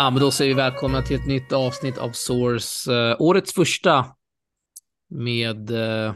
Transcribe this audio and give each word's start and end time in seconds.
Ja, 0.00 0.10
men 0.10 0.20
då 0.20 0.30
säger 0.30 0.54
vi 0.54 0.54
välkomna 0.54 1.02
till 1.02 1.16
ett 1.16 1.26
nytt 1.26 1.52
avsnitt 1.52 1.98
av 1.98 2.10
Source. 2.12 2.92
Uh, 2.92 3.16
årets 3.18 3.54
första 3.54 4.06
med, 5.08 5.70
uh, 5.70 6.14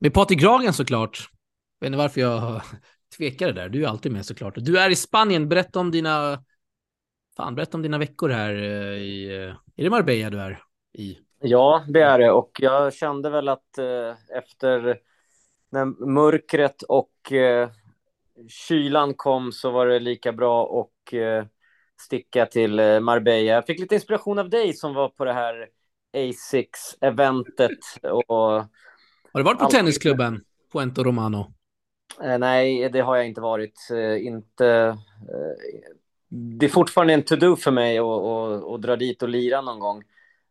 med 0.00 0.14
Patrik 0.14 0.40
Gragen 0.40 0.72
såklart. 0.72 1.28
Jag 1.78 1.84
vet 1.84 1.86
inte 1.86 1.98
varför 1.98 2.20
jag 2.20 2.62
tvekade 3.16 3.52
där. 3.52 3.68
Du 3.68 3.84
är 3.84 3.88
alltid 3.88 4.12
med 4.12 4.26
såklart. 4.26 4.54
Du 4.56 4.78
är 4.78 4.90
i 4.90 4.96
Spanien. 4.96 5.48
Berätta 5.48 5.80
om 5.80 5.90
dina, 5.90 6.44
fan, 7.36 7.54
berätta 7.54 7.76
om 7.76 7.82
dina 7.82 7.98
veckor 7.98 8.28
här 8.28 8.54
uh, 8.54 8.98
i, 8.98 9.32
är 9.76 9.84
det 9.84 9.90
Marbella 9.90 10.30
du 10.30 10.40
är 10.40 10.62
i? 10.98 11.18
Ja, 11.40 11.84
det 11.88 12.02
är 12.02 12.18
det. 12.18 12.30
Och 12.30 12.50
jag 12.58 12.94
kände 12.94 13.30
väl 13.30 13.48
att 13.48 13.78
efter 14.38 14.98
när 15.70 16.06
mörkret 16.06 16.82
och 16.82 17.12
kylan 18.48 19.14
kom 19.14 19.52
så 19.52 19.70
var 19.70 19.86
det 19.86 19.98
lika 19.98 20.32
bra 20.32 20.64
och 20.64 21.14
sticka 22.02 22.46
till 22.46 22.78
eh, 22.78 23.00
Marbella. 23.00 23.52
Jag 23.52 23.66
fick 23.66 23.80
lite 23.80 23.94
inspiration 23.94 24.38
av 24.38 24.50
dig 24.50 24.72
som 24.74 24.94
var 24.94 25.08
på 25.08 25.24
det 25.24 25.32
här 25.32 25.68
A6-eventet. 26.16 27.78
Har 28.02 28.68
du 29.38 29.42
varit 29.42 29.58
på 29.58 29.66
tennisklubben 29.66 30.44
Puento 30.72 31.04
Romano? 31.04 31.52
Eh, 32.22 32.38
nej, 32.38 32.88
det 32.88 33.00
har 33.00 33.16
jag 33.16 33.26
inte 33.26 33.40
varit. 33.40 33.88
Eh, 33.90 34.26
inte... 34.26 34.66
Eh, 34.66 34.96
det 36.28 36.66
är 36.66 36.70
fortfarande 36.70 37.12
en 37.14 37.22
to-do 37.22 37.56
för 37.56 37.70
mig 37.70 37.98
att 37.98 38.82
dra 38.82 38.96
dit 38.96 39.22
och 39.22 39.28
lira 39.28 39.60
någon 39.60 39.78
gång. 39.78 40.02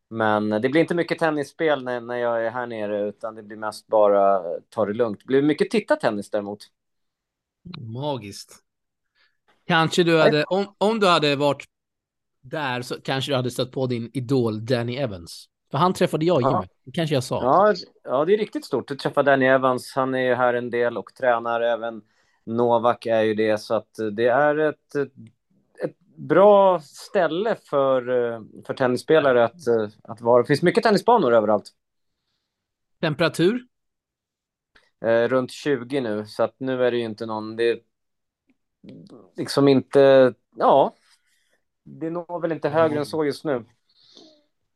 Men 0.10 0.50
det 0.50 0.70
blir 0.70 0.82
inte 0.82 0.96
mycket 0.96 1.20
tennisspel 1.20 1.84
när, 1.84 2.02
när 2.02 2.16
jag 2.16 2.46
är 2.46 2.52
här 2.52 2.68
nere, 2.68 3.02
utan 3.02 3.36
det 3.36 3.44
blir 3.44 3.58
mest 3.58 3.88
bara 3.88 4.42
ta 4.70 4.86
det 4.86 4.94
lugnt. 4.94 5.20
Det 5.20 5.26
blir 5.26 5.42
mycket 5.42 5.70
titta 5.70 5.96
tennis 5.96 6.30
däremot. 6.30 6.60
Magiskt. 7.80 8.64
Kanske 9.68 10.04
du 10.04 10.20
hade, 10.20 10.44
om, 10.44 10.76
om 10.78 11.00
du 11.00 11.08
hade 11.08 11.36
varit 11.36 11.66
där 12.42 12.82
så 12.82 13.02
kanske 13.02 13.32
du 13.32 13.36
hade 13.36 13.52
stött 13.52 13.72
på 13.72 13.88
din 13.88 14.10
idol 14.14 14.66
Danny 14.66 14.98
Evans. 14.98 15.48
För 15.72 15.78
han 15.78 15.94
träffade 15.94 16.26
jag, 16.26 16.42
Jimmy. 16.42 16.68
Det 16.86 16.92
kanske 16.92 17.16
jag 17.16 17.24
sa. 17.24 17.44
Ja, 17.44 17.76
ja, 18.04 18.26
det 18.26 18.34
är 18.34 18.38
riktigt 18.38 18.66
stort. 18.66 18.88
Du 18.88 18.96
träffar 18.96 19.24
Danny 19.24 19.46
Evans. 19.46 19.94
Han 19.96 20.16
är 20.16 20.20
ju 20.20 20.36
här 20.36 20.54
en 20.54 20.70
del 20.70 20.98
och 20.98 21.14
tränar. 21.14 21.62
Även 21.62 22.02
Novak 22.46 23.06
är 23.06 23.22
ju 23.22 23.34
det. 23.34 23.58
Så 23.58 23.76
att 23.76 23.90
det 24.12 24.28
är 24.28 24.58
ett, 24.58 24.96
ett 25.84 26.00
bra 26.16 26.80
ställe 26.80 27.56
för, 27.56 28.04
för 28.66 28.74
tennisspelare 28.74 29.44
att, 29.44 29.62
att 30.04 30.22
vara. 30.22 30.42
Det 30.42 30.48
finns 30.48 30.62
mycket 30.62 30.84
tennisbanor 30.84 31.34
överallt. 31.34 31.72
Temperatur? 33.02 33.66
Eh, 35.06 35.28
runt 35.28 35.52
20 35.52 36.02
nu, 36.02 36.26
så 36.26 36.44
att 36.44 36.56
nu 36.58 36.84
är 36.84 36.92
det 36.92 36.98
ju 36.98 37.04
inte 37.04 37.26
någon... 37.26 37.56
Det 37.56 37.70
är 37.70 37.80
liksom 39.38 39.68
inte... 39.68 40.34
Ja, 40.56 40.96
det 41.84 42.10
når 42.10 42.42
väl 42.42 42.52
inte 42.52 42.70
högre 42.70 43.00
än 43.00 43.06
så 43.06 43.26
just 43.26 43.46
nu. 43.46 43.66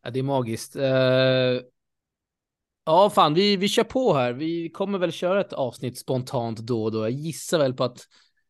Ja, 0.03 0.09
det 0.09 0.19
är 0.19 0.23
magiskt. 0.23 0.75
Uh, 0.75 1.61
ja, 2.85 3.09
fan, 3.09 3.33
vi, 3.33 3.57
vi 3.57 3.67
kör 3.67 3.83
på 3.83 4.13
här. 4.13 4.33
Vi 4.33 4.69
kommer 4.69 4.99
väl 4.99 5.11
köra 5.11 5.41
ett 5.41 5.53
avsnitt 5.53 5.97
spontant 5.97 6.59
då 6.59 6.83
och 6.83 6.91
då. 6.91 6.99
Jag 6.99 7.11
gissar 7.11 7.59
väl 7.59 7.73
på 7.73 7.83
att 7.83 8.07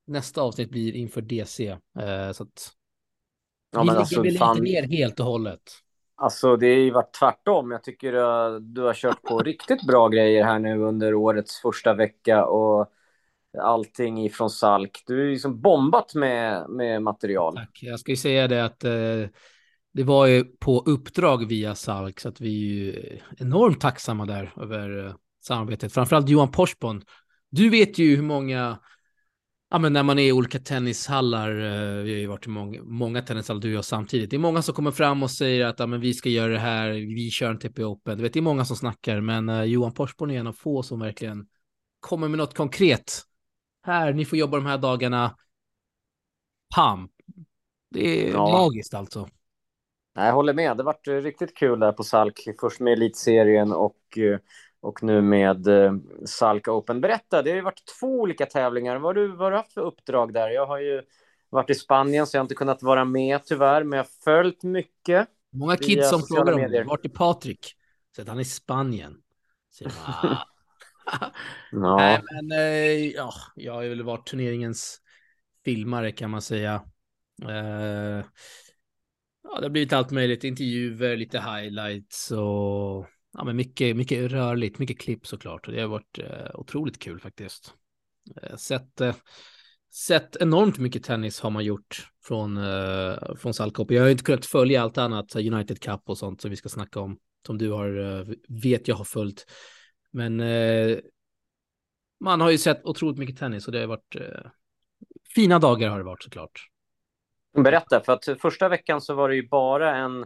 nästa 0.07 0.41
avsnitt 0.41 0.69
blir 0.69 0.95
inför 0.95 1.21
DC. 1.21 1.67
Eh, 1.69 2.31
så 2.31 2.43
att 2.43 2.71
ja, 3.71 3.79
vi 3.79 3.85
ligger 3.85 3.99
alltså, 3.99 4.21
väl 4.21 4.37
fan... 4.37 4.57
inte 4.57 4.71
ner 4.71 4.97
helt 4.97 5.19
och 5.19 5.25
hållet. 5.25 5.61
Alltså 6.15 6.55
det 6.55 6.67
är 6.67 6.79
ju 6.79 6.91
varit 6.91 7.13
tvärtom. 7.13 7.71
Jag 7.71 7.83
tycker 7.83 8.13
uh, 8.13 8.59
du 8.59 8.81
har 8.81 8.93
kört 8.93 9.21
på 9.21 9.39
riktigt 9.39 9.87
bra 9.87 10.07
grejer 10.07 10.43
här 10.43 10.59
nu 10.59 10.81
under 10.81 11.13
årets 11.13 11.61
första 11.61 11.93
vecka 11.93 12.45
och 12.45 12.91
allting 13.61 14.25
ifrån 14.25 14.49
Salk. 14.49 15.03
Du 15.05 15.27
är 15.27 15.31
liksom 15.31 15.61
bombat 15.61 16.15
med, 16.15 16.69
med 16.69 17.01
material. 17.01 17.55
Tack. 17.55 17.79
Jag 17.81 17.99
ska 17.99 18.11
ju 18.11 18.17
säga 18.17 18.47
det 18.47 18.65
att 18.65 18.83
eh, 18.83 19.29
det 19.93 20.03
var 20.03 20.25
ju 20.25 20.43
på 20.43 20.83
uppdrag 20.85 21.47
via 21.47 21.75
Salk 21.75 22.19
så 22.19 22.29
att 22.29 22.41
vi 22.41 22.49
är 22.49 22.83
ju 22.83 23.19
enormt 23.37 23.81
tacksamma 23.81 24.25
där 24.25 24.53
över 24.61 25.05
eh, 25.05 25.13
samarbetet. 25.41 25.93
Framförallt 25.93 26.29
Johan 26.29 26.51
Porsbon. 26.51 27.01
Du 27.49 27.69
vet 27.69 27.97
ju 27.97 28.15
hur 28.15 28.23
många 28.23 28.77
Ja, 29.69 29.79
men 29.79 29.93
när 29.93 30.03
man 30.03 30.19
är 30.19 30.23
i 30.23 30.31
olika 30.31 30.59
tennishallar, 30.59 31.49
eh, 31.49 32.03
vi 32.03 32.13
har 32.13 32.19
ju 32.19 32.27
varit 32.27 32.47
i 32.47 32.49
många, 32.49 32.83
många 32.83 33.21
tennishallar, 33.21 33.61
du 33.61 33.67
och 33.67 33.73
jag 33.73 33.85
samtidigt. 33.85 34.29
Det 34.29 34.35
är 34.35 34.39
många 34.39 34.61
som 34.61 34.75
kommer 34.75 34.91
fram 34.91 35.23
och 35.23 35.31
säger 35.31 35.65
att 35.65 35.79
ja, 35.79 35.85
men 35.85 36.01
vi 36.01 36.13
ska 36.13 36.29
göra 36.29 36.53
det 36.53 36.59
här, 36.59 36.89
vi 36.91 37.29
kör 37.29 37.51
en 37.51 37.59
TP 37.59 37.83
Open. 37.83 38.17
Du 38.17 38.23
vet, 38.23 38.33
det 38.33 38.39
är 38.39 38.41
många 38.41 38.65
som 38.65 38.75
snackar, 38.75 39.21
men 39.21 39.49
eh, 39.49 39.63
Johan 39.63 39.93
Porsborn 39.93 40.31
är 40.31 40.39
en 40.39 40.47
av 40.47 40.53
få 40.53 40.83
som 40.83 40.99
verkligen 40.99 41.47
kommer 41.99 42.27
med 42.27 42.37
något 42.37 42.57
konkret 42.57 43.21
här, 43.85 44.13
ni 44.13 44.25
får 44.25 44.37
jobba 44.37 44.57
de 44.57 44.65
här 44.65 44.77
dagarna. 44.77 45.37
Pam. 46.75 47.09
Det 47.91 48.27
är 48.27 48.31
ja. 48.31 48.51
magiskt 48.51 48.93
alltså. 48.93 49.27
Jag 50.15 50.33
håller 50.33 50.53
med. 50.53 50.77
Det 50.77 50.83
varit 50.83 51.07
riktigt 51.07 51.57
kul 51.57 51.79
där 51.79 51.91
på 51.91 52.03
Salk. 52.03 52.39
Först 52.59 52.79
med 52.79 52.93
Elitserien 52.93 53.71
och, 53.71 54.17
och 54.79 55.03
nu 55.03 55.21
med 55.21 55.67
eh, 55.67 55.93
Salk 56.25 56.67
Open. 56.67 57.01
Berätta, 57.01 57.41
det 57.41 57.49
har 57.49 57.55
ju 57.55 57.61
varit 57.61 57.83
två 57.99 58.21
olika 58.21 58.45
tävlingar. 58.45 58.95
Vad 58.95 59.03
har 59.03 59.13
du, 59.13 59.27
vad 59.27 59.39
har 59.39 59.51
du 59.51 59.57
haft 59.57 59.73
för 59.73 59.81
uppdrag 59.81 60.33
där? 60.33 60.49
Jag 60.49 60.65
har 60.65 60.79
ju 60.79 61.01
varit 61.49 61.69
i 61.69 61.75
Spanien 61.75 62.27
så 62.27 62.37
jag 62.37 62.39
har 62.39 62.45
inte 62.45 62.55
kunnat 62.55 62.83
vara 62.83 63.05
med 63.05 63.45
tyvärr, 63.45 63.83
men 63.83 63.97
jag 63.97 64.03
har 64.03 64.11
följt 64.23 64.63
mycket. 64.63 65.27
Många 65.51 65.77
kids 65.77 66.09
som 66.09 66.21
frågar 66.21 66.53
om 66.53 66.87
vart 66.87 67.05
är 67.05 67.09
Patrik? 67.09 67.75
Så 68.15 68.21
att 68.21 68.27
han 68.27 68.37
är 68.37 68.41
i 68.41 68.45
Spanien. 68.45 69.17
Så, 69.69 69.85
ja. 71.71 71.97
Nej, 71.97 72.21
men 72.31 72.51
eh, 72.51 73.07
ja, 73.07 73.33
jag 73.55 73.73
har 73.73 73.83
väl 73.83 74.03
varit 74.03 74.27
turneringens 74.27 75.01
filmare 75.65 76.11
kan 76.11 76.29
man 76.29 76.41
säga. 76.41 76.83
Eh, 77.41 78.25
ja, 79.43 79.59
det 79.59 79.65
har 79.65 79.69
blivit 79.69 79.93
allt 79.93 80.11
möjligt, 80.11 80.43
intervjuer, 80.43 81.17
lite 81.17 81.39
highlights 81.39 82.31
och 82.31 83.07
ja, 83.33 83.43
men 83.43 83.55
mycket, 83.55 83.95
mycket 83.97 84.31
rörligt, 84.31 84.79
mycket 84.79 84.99
klipp 84.99 85.27
såklart. 85.27 85.67
Och 85.67 85.73
det 85.73 85.81
har 85.81 85.87
varit 85.87 86.19
eh, 86.19 86.49
otroligt 86.53 86.99
kul 86.99 87.19
faktiskt. 87.19 87.73
Eh, 88.41 88.55
sett, 88.55 89.01
eh, 89.01 89.15
sett 89.93 90.35
enormt 90.35 90.77
mycket 90.77 91.03
tennis 91.03 91.39
har 91.39 91.49
man 91.49 91.65
gjort 91.65 92.07
från, 92.23 92.57
eh, 92.57 93.35
från 93.35 93.53
Salkop. 93.53 93.91
Jag 93.91 94.01
har 94.01 94.09
inte 94.09 94.23
kunnat 94.23 94.45
följa 94.45 94.81
allt 94.81 94.97
annat, 94.97 95.35
United 95.35 95.79
Cup 95.79 96.01
och 96.05 96.17
sånt 96.17 96.41
som 96.41 96.51
vi 96.51 96.57
ska 96.57 96.69
snacka 96.69 96.99
om, 96.99 97.17
som 97.45 97.57
du 97.57 97.71
har, 97.71 98.19
eh, 98.19 98.25
vet 98.63 98.87
jag 98.87 98.95
har 98.95 99.05
följt. 99.05 99.45
Men 100.15 100.39
eh, 100.39 100.97
man 102.19 102.41
har 102.41 102.51
ju 102.51 102.57
sett 102.57 102.85
otroligt 102.85 103.17
mycket 103.17 103.37
tennis 103.37 103.65
och 103.65 103.71
det 103.71 103.79
har 103.79 103.87
varit 103.87 104.15
eh, 104.15 104.51
fina 105.35 105.59
dagar 105.59 105.89
har 105.89 105.97
det 105.97 106.03
varit 106.03 106.23
såklart. 106.23 106.69
Berätta, 107.53 108.01
för 108.01 108.13
att 108.13 108.25
första 108.41 108.69
veckan 108.69 109.01
så 109.01 109.13
var 109.13 109.29
det 109.29 109.35
ju 109.35 109.47
bara 109.47 109.95
en, 109.95 110.25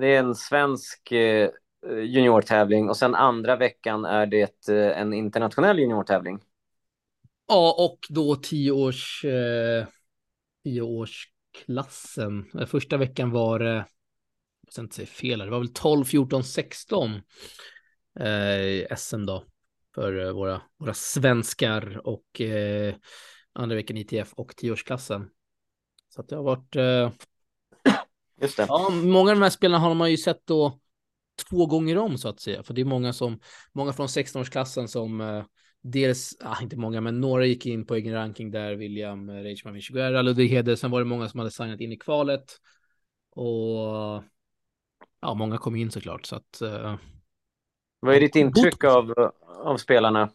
det 0.00 0.06
är 0.06 0.18
en 0.18 0.34
svensk 0.34 1.12
eh, 1.12 1.50
juniortävling 1.88 2.88
och 2.88 2.96
sen 2.96 3.14
andra 3.14 3.56
veckan 3.56 4.04
är 4.04 4.26
det 4.26 4.68
eh, 4.68 5.00
en 5.00 5.12
internationell 5.12 5.78
juniortävling. 5.78 6.40
Ja, 7.48 7.76
och 7.78 7.98
då 8.08 8.36
tioårs, 8.36 9.24
eh, 9.24 9.86
tioårsklassen. 10.64 12.66
Första 12.66 12.96
veckan 12.96 13.30
var 13.30 13.58
det, 13.58 13.74
jag 14.64 14.72
ska 14.72 14.82
inte 14.82 14.94
säga 14.94 15.06
fel, 15.06 15.38
det 15.38 15.50
var 15.50 15.58
väl 15.58 15.72
12, 15.72 16.04
14, 16.04 16.44
16 16.44 17.20
eh, 18.20 18.96
SM 18.96 19.26
då 19.26 19.44
för 19.94 20.26
eh, 20.26 20.32
våra, 20.32 20.62
våra 20.76 20.94
svenskar 20.94 22.06
och 22.06 22.40
eh, 22.40 22.94
andra 23.52 23.76
veckan 23.76 23.96
ITF 23.96 24.32
och 24.32 24.56
tioårsklassen. 24.56 25.30
Så 26.08 26.20
att 26.20 26.28
det 26.28 26.36
har 26.36 26.42
varit. 26.42 26.76
Eh, 26.76 27.10
Just 28.40 28.56
det. 28.56 28.66
Ja, 28.68 28.90
många 28.90 29.30
av 29.30 29.36
de 29.36 29.42
här 29.42 29.50
spelarna 29.50 29.84
har 29.84 29.94
man 29.94 30.10
ju 30.10 30.16
sett 30.16 30.46
då 30.46 30.78
två 31.50 31.66
gånger 31.66 31.98
om 31.98 32.18
så 32.18 32.28
att 32.28 32.40
säga, 32.40 32.62
för 32.62 32.74
det 32.74 32.80
är 32.80 32.84
många 32.84 33.12
som 33.12 33.40
många 33.72 33.92
från 33.92 34.06
16-årsklassen 34.06 34.86
som 34.86 35.20
eh, 35.20 35.44
dels, 35.80 36.36
ah, 36.40 36.62
inte 36.62 36.76
många, 36.76 37.00
men 37.00 37.20
några 37.20 37.46
gick 37.46 37.66
in 37.66 37.86
på 37.86 37.94
egen 37.94 38.14
ranking 38.14 38.50
där, 38.50 38.74
William 38.74 39.28
eh, 39.28 39.34
Reichman 39.34 39.74
Vichiguera, 39.74 40.22
Ludvig 40.22 40.48
Hede, 40.48 40.76
sen 40.76 40.90
var 40.90 40.98
det 40.98 41.04
många 41.04 41.28
som 41.28 41.38
hade 41.38 41.50
signat 41.50 41.80
in 41.80 41.92
i 41.92 41.96
kvalet 41.96 42.44
och 43.30 44.22
ja, 45.20 45.34
många 45.34 45.58
kom 45.58 45.76
in 45.76 45.90
såklart 45.90 46.26
så 46.26 46.36
att 46.36 46.62
eh, 46.62 46.96
vad 48.02 48.14
är 48.14 48.20
ditt 48.20 48.36
intryck 48.36 48.84
av, 48.84 49.32
av 49.64 49.76
spelarna? 49.76 50.30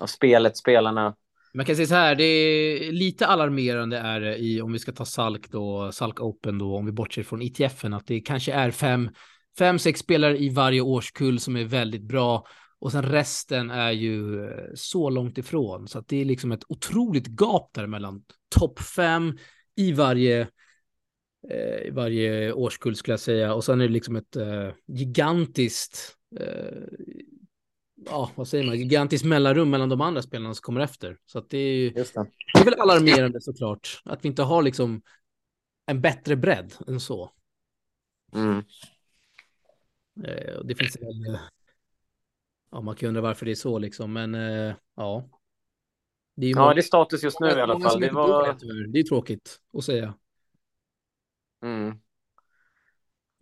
Av 0.00 0.06
spelet, 0.06 0.56
spelarna? 0.56 1.16
Man 1.54 1.66
kan 1.66 1.76
säga 1.76 1.86
så 1.86 1.94
här, 1.94 2.14
det 2.14 2.24
är 2.24 2.92
lite 2.92 3.26
alarmerande 3.26 3.98
är 3.98 4.20
det 4.20 4.36
i, 4.36 4.60
om 4.60 4.72
vi 4.72 4.78
ska 4.78 4.92
ta 4.92 5.04
Salk 5.04 5.50
då, 5.50 5.92
Salk 5.92 6.20
Open 6.20 6.58
då, 6.58 6.76
om 6.76 6.86
vi 6.86 6.92
bortser 6.92 7.22
från 7.22 7.42
ITFen, 7.42 7.94
att 7.94 8.06
det 8.06 8.20
kanske 8.20 8.52
är 8.52 8.70
fem, 8.70 9.10
fem, 9.58 9.78
sex 9.78 10.00
spelare 10.00 10.38
i 10.38 10.48
varje 10.48 10.80
årskull 10.80 11.40
som 11.40 11.56
är 11.56 11.64
väldigt 11.64 12.02
bra 12.02 12.46
och 12.78 12.92
sen 12.92 13.02
resten 13.02 13.70
är 13.70 13.92
ju 13.92 14.44
eh, 14.44 14.64
så 14.74 15.10
långt 15.10 15.38
ifrån 15.38 15.88
så 15.88 15.98
att 15.98 16.08
det 16.08 16.20
är 16.20 16.24
liksom 16.24 16.52
ett 16.52 16.64
otroligt 16.68 17.26
gap 17.40 17.70
där 17.74 17.86
mellan 17.86 18.22
topp 18.56 18.80
fem 18.80 19.38
i 19.76 19.92
varje 19.92 20.40
eh, 21.50 21.86
i 21.86 21.90
varje 21.92 22.52
årskull 22.52 22.96
skulle 22.96 23.12
jag 23.12 23.20
säga 23.20 23.54
och 23.54 23.64
sen 23.64 23.80
är 23.80 23.86
det 23.86 23.92
liksom 23.92 24.16
ett 24.16 24.36
eh, 24.36 24.70
gigantiskt 24.86 26.16
ja, 28.06 28.30
vad 28.34 28.48
säger 28.48 28.66
man, 28.66 28.78
gigantiskt 28.78 29.24
mellanrum 29.24 29.70
mellan 29.70 29.88
de 29.88 30.00
andra 30.00 30.22
spelarna 30.22 30.54
som 30.54 30.62
kommer 30.62 30.80
efter. 30.80 31.18
Så 31.26 31.38
att 31.38 31.50
det 31.50 31.58
är 31.58 31.76
ju, 31.76 31.90
det. 31.90 32.14
det. 32.14 32.60
är 32.60 32.64
väl 32.64 32.80
alarmerande 32.80 33.40
såklart 33.40 34.02
att 34.04 34.24
vi 34.24 34.28
inte 34.28 34.42
har 34.42 34.62
liksom 34.62 35.02
en 35.86 36.00
bättre 36.00 36.36
bredd 36.36 36.74
än 36.86 37.00
så. 37.00 37.32
Mm. 38.34 38.58
Eh, 40.24 40.60
det 40.64 40.74
finns 40.74 40.96
väl, 40.96 41.34
eh, 41.34 41.40
ja 42.70 42.80
man 42.80 42.96
kan 42.96 43.08
undra 43.08 43.20
varför 43.20 43.46
det 43.46 43.52
är 43.52 43.56
så 43.56 43.78
liksom, 43.78 44.12
men 44.12 44.34
eh, 44.34 44.74
ja. 44.94 45.28
Det 46.36 46.46
är, 46.46 46.50
ja, 46.50 46.74
det 46.74 46.80
är 46.80 46.82
status 46.82 47.22
just 47.22 47.40
nu 47.40 47.48
i 47.48 47.60
alla 47.60 47.80
fall. 47.80 48.00
Det, 48.00 48.10
var... 48.10 48.56
det 48.92 48.98
är 48.98 49.02
tråkigt 49.02 49.60
att 49.72 49.84
säga. 49.84 50.14
Mm. 51.62 51.98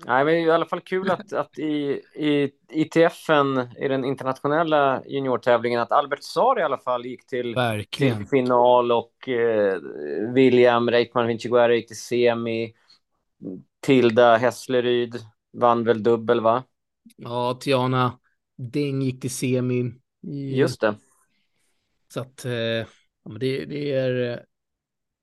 Nej, 0.06 0.25
men 0.25 0.34
det 0.34 0.40
är 0.40 0.46
i 0.46 0.50
alla 0.50 0.66
fall 0.66 0.81
kul 0.81 1.10
att, 1.10 1.32
att 1.32 1.58
i, 1.58 2.00
i 2.14 2.50
ITFen, 2.70 3.69
i 3.78 3.88
den 3.88 4.04
internationella 4.04 5.02
juniortävlingen, 5.06 5.81
att 5.81 5.93
Albert 5.93 6.22
Sar 6.22 6.60
i 6.60 6.62
alla 6.62 6.78
fall 6.78 7.06
gick 7.06 7.26
till, 7.26 7.56
till 7.90 8.26
final 8.26 8.93
och 8.93 9.28
eh, 9.28 9.78
William 10.34 10.90
Reitman 10.90 11.26
Vinciguerra 11.26 11.75
gick 11.75 11.87
till 11.87 12.00
semi. 12.00 12.72
Tilda 13.81 14.37
Hässleryd 14.37 15.14
vann 15.52 15.84
väl 15.84 16.02
dubbel, 16.02 16.40
va? 16.40 16.62
Ja, 17.16 17.58
Tiana 17.60 18.19
Deng 18.56 19.02
gick 19.02 19.20
till 19.20 19.31
semi. 19.31 19.93
Just 20.54 20.81
det. 20.81 20.94
Så 22.14 22.20
att, 22.20 22.44
eh, 22.44 22.52
ja, 22.52 22.87
det, 23.40 23.64
det, 23.64 23.93
är, 23.93 24.44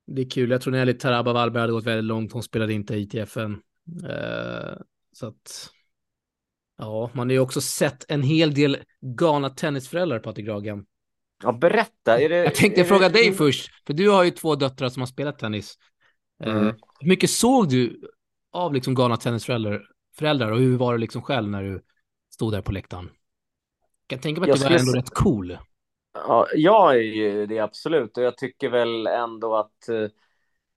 det 0.06 0.22
är 0.22 0.30
kul. 0.30 0.50
Jag 0.50 0.60
tror 0.60 0.72
Nelly 0.72 0.92
Taraba 0.92 1.32
Wallberg 1.32 1.60
hade 1.60 1.72
gått 1.72 1.86
väldigt 1.86 2.04
långt. 2.04 2.32
Hon 2.32 2.42
spelade 2.42 2.72
inte 2.72 2.96
ITFen. 2.96 3.62
Eh, 4.08 4.76
så 5.12 5.26
att, 5.26 5.70
ja, 6.78 7.10
man 7.14 7.28
har 7.28 7.32
ju 7.32 7.40
också 7.40 7.60
sett 7.60 8.10
en 8.10 8.22
hel 8.22 8.54
del 8.54 8.78
galna 9.00 9.50
tennisföräldrar, 9.50 10.18
Patrik 10.18 10.48
Ragen. 10.48 10.84
Ja, 11.42 11.52
berätta. 11.52 12.20
Är 12.20 12.28
det, 12.28 12.36
jag 12.36 12.54
tänkte 12.54 12.84
fråga 12.84 13.08
det... 13.08 13.14
dig 13.14 13.32
först, 13.32 13.70
för 13.86 13.94
du 13.94 14.08
har 14.08 14.24
ju 14.24 14.30
två 14.30 14.54
döttrar 14.54 14.88
som 14.88 15.00
har 15.00 15.06
spelat 15.06 15.38
tennis. 15.38 15.78
Eh, 16.42 16.56
mm. 16.56 16.74
hur 17.00 17.08
mycket 17.08 17.30
såg 17.30 17.68
du 17.68 18.00
av 18.52 18.74
liksom 18.74 18.94
galna 18.94 19.16
tennisföräldrar 19.16 19.82
föräldrar 20.16 20.52
och 20.52 20.58
hur 20.58 20.76
var 20.76 20.92
det 20.92 21.00
liksom 21.00 21.22
själv 21.22 21.48
när 21.48 21.62
du 21.62 21.82
stod 22.34 22.52
där 22.52 22.62
på 22.62 22.72
läktaren? 22.72 23.04
Jag 23.04 24.08
kan 24.08 24.18
tänka 24.18 24.40
mig 24.40 24.50
att 24.50 24.58
du 24.58 24.64
var 24.64 24.70
ändå 24.70 24.92
rätt 24.92 25.10
cool. 25.10 25.58
Ja, 26.12 26.46
jag 26.54 26.94
är 26.94 27.00
ju 27.00 27.46
det 27.46 27.58
absolut 27.58 28.16
och 28.16 28.22
jag 28.22 28.36
tycker 28.36 28.70
väl 28.70 29.06
ändå 29.06 29.56
att 29.56 29.88
eh, 29.88 30.08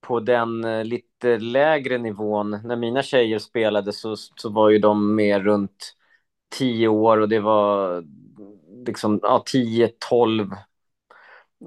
på 0.04 0.20
den 0.20 0.64
eh, 0.64 0.84
lite 0.84 1.38
lägre 1.38 1.98
nivån, 1.98 2.50
när 2.64 2.76
mina 2.76 3.02
tjejer 3.02 3.38
spelade 3.38 3.92
så, 3.92 4.16
så 4.16 4.48
var 4.50 4.70
ju 4.70 4.78
de 4.78 5.14
mer 5.14 5.40
runt 5.40 5.94
tio 6.58 6.88
år 6.88 7.18
och 7.18 7.28
det 7.28 7.40
var 7.40 8.04
liksom 8.86 9.20
ja, 9.22 9.42
10, 9.46 9.90
12 10.10 10.50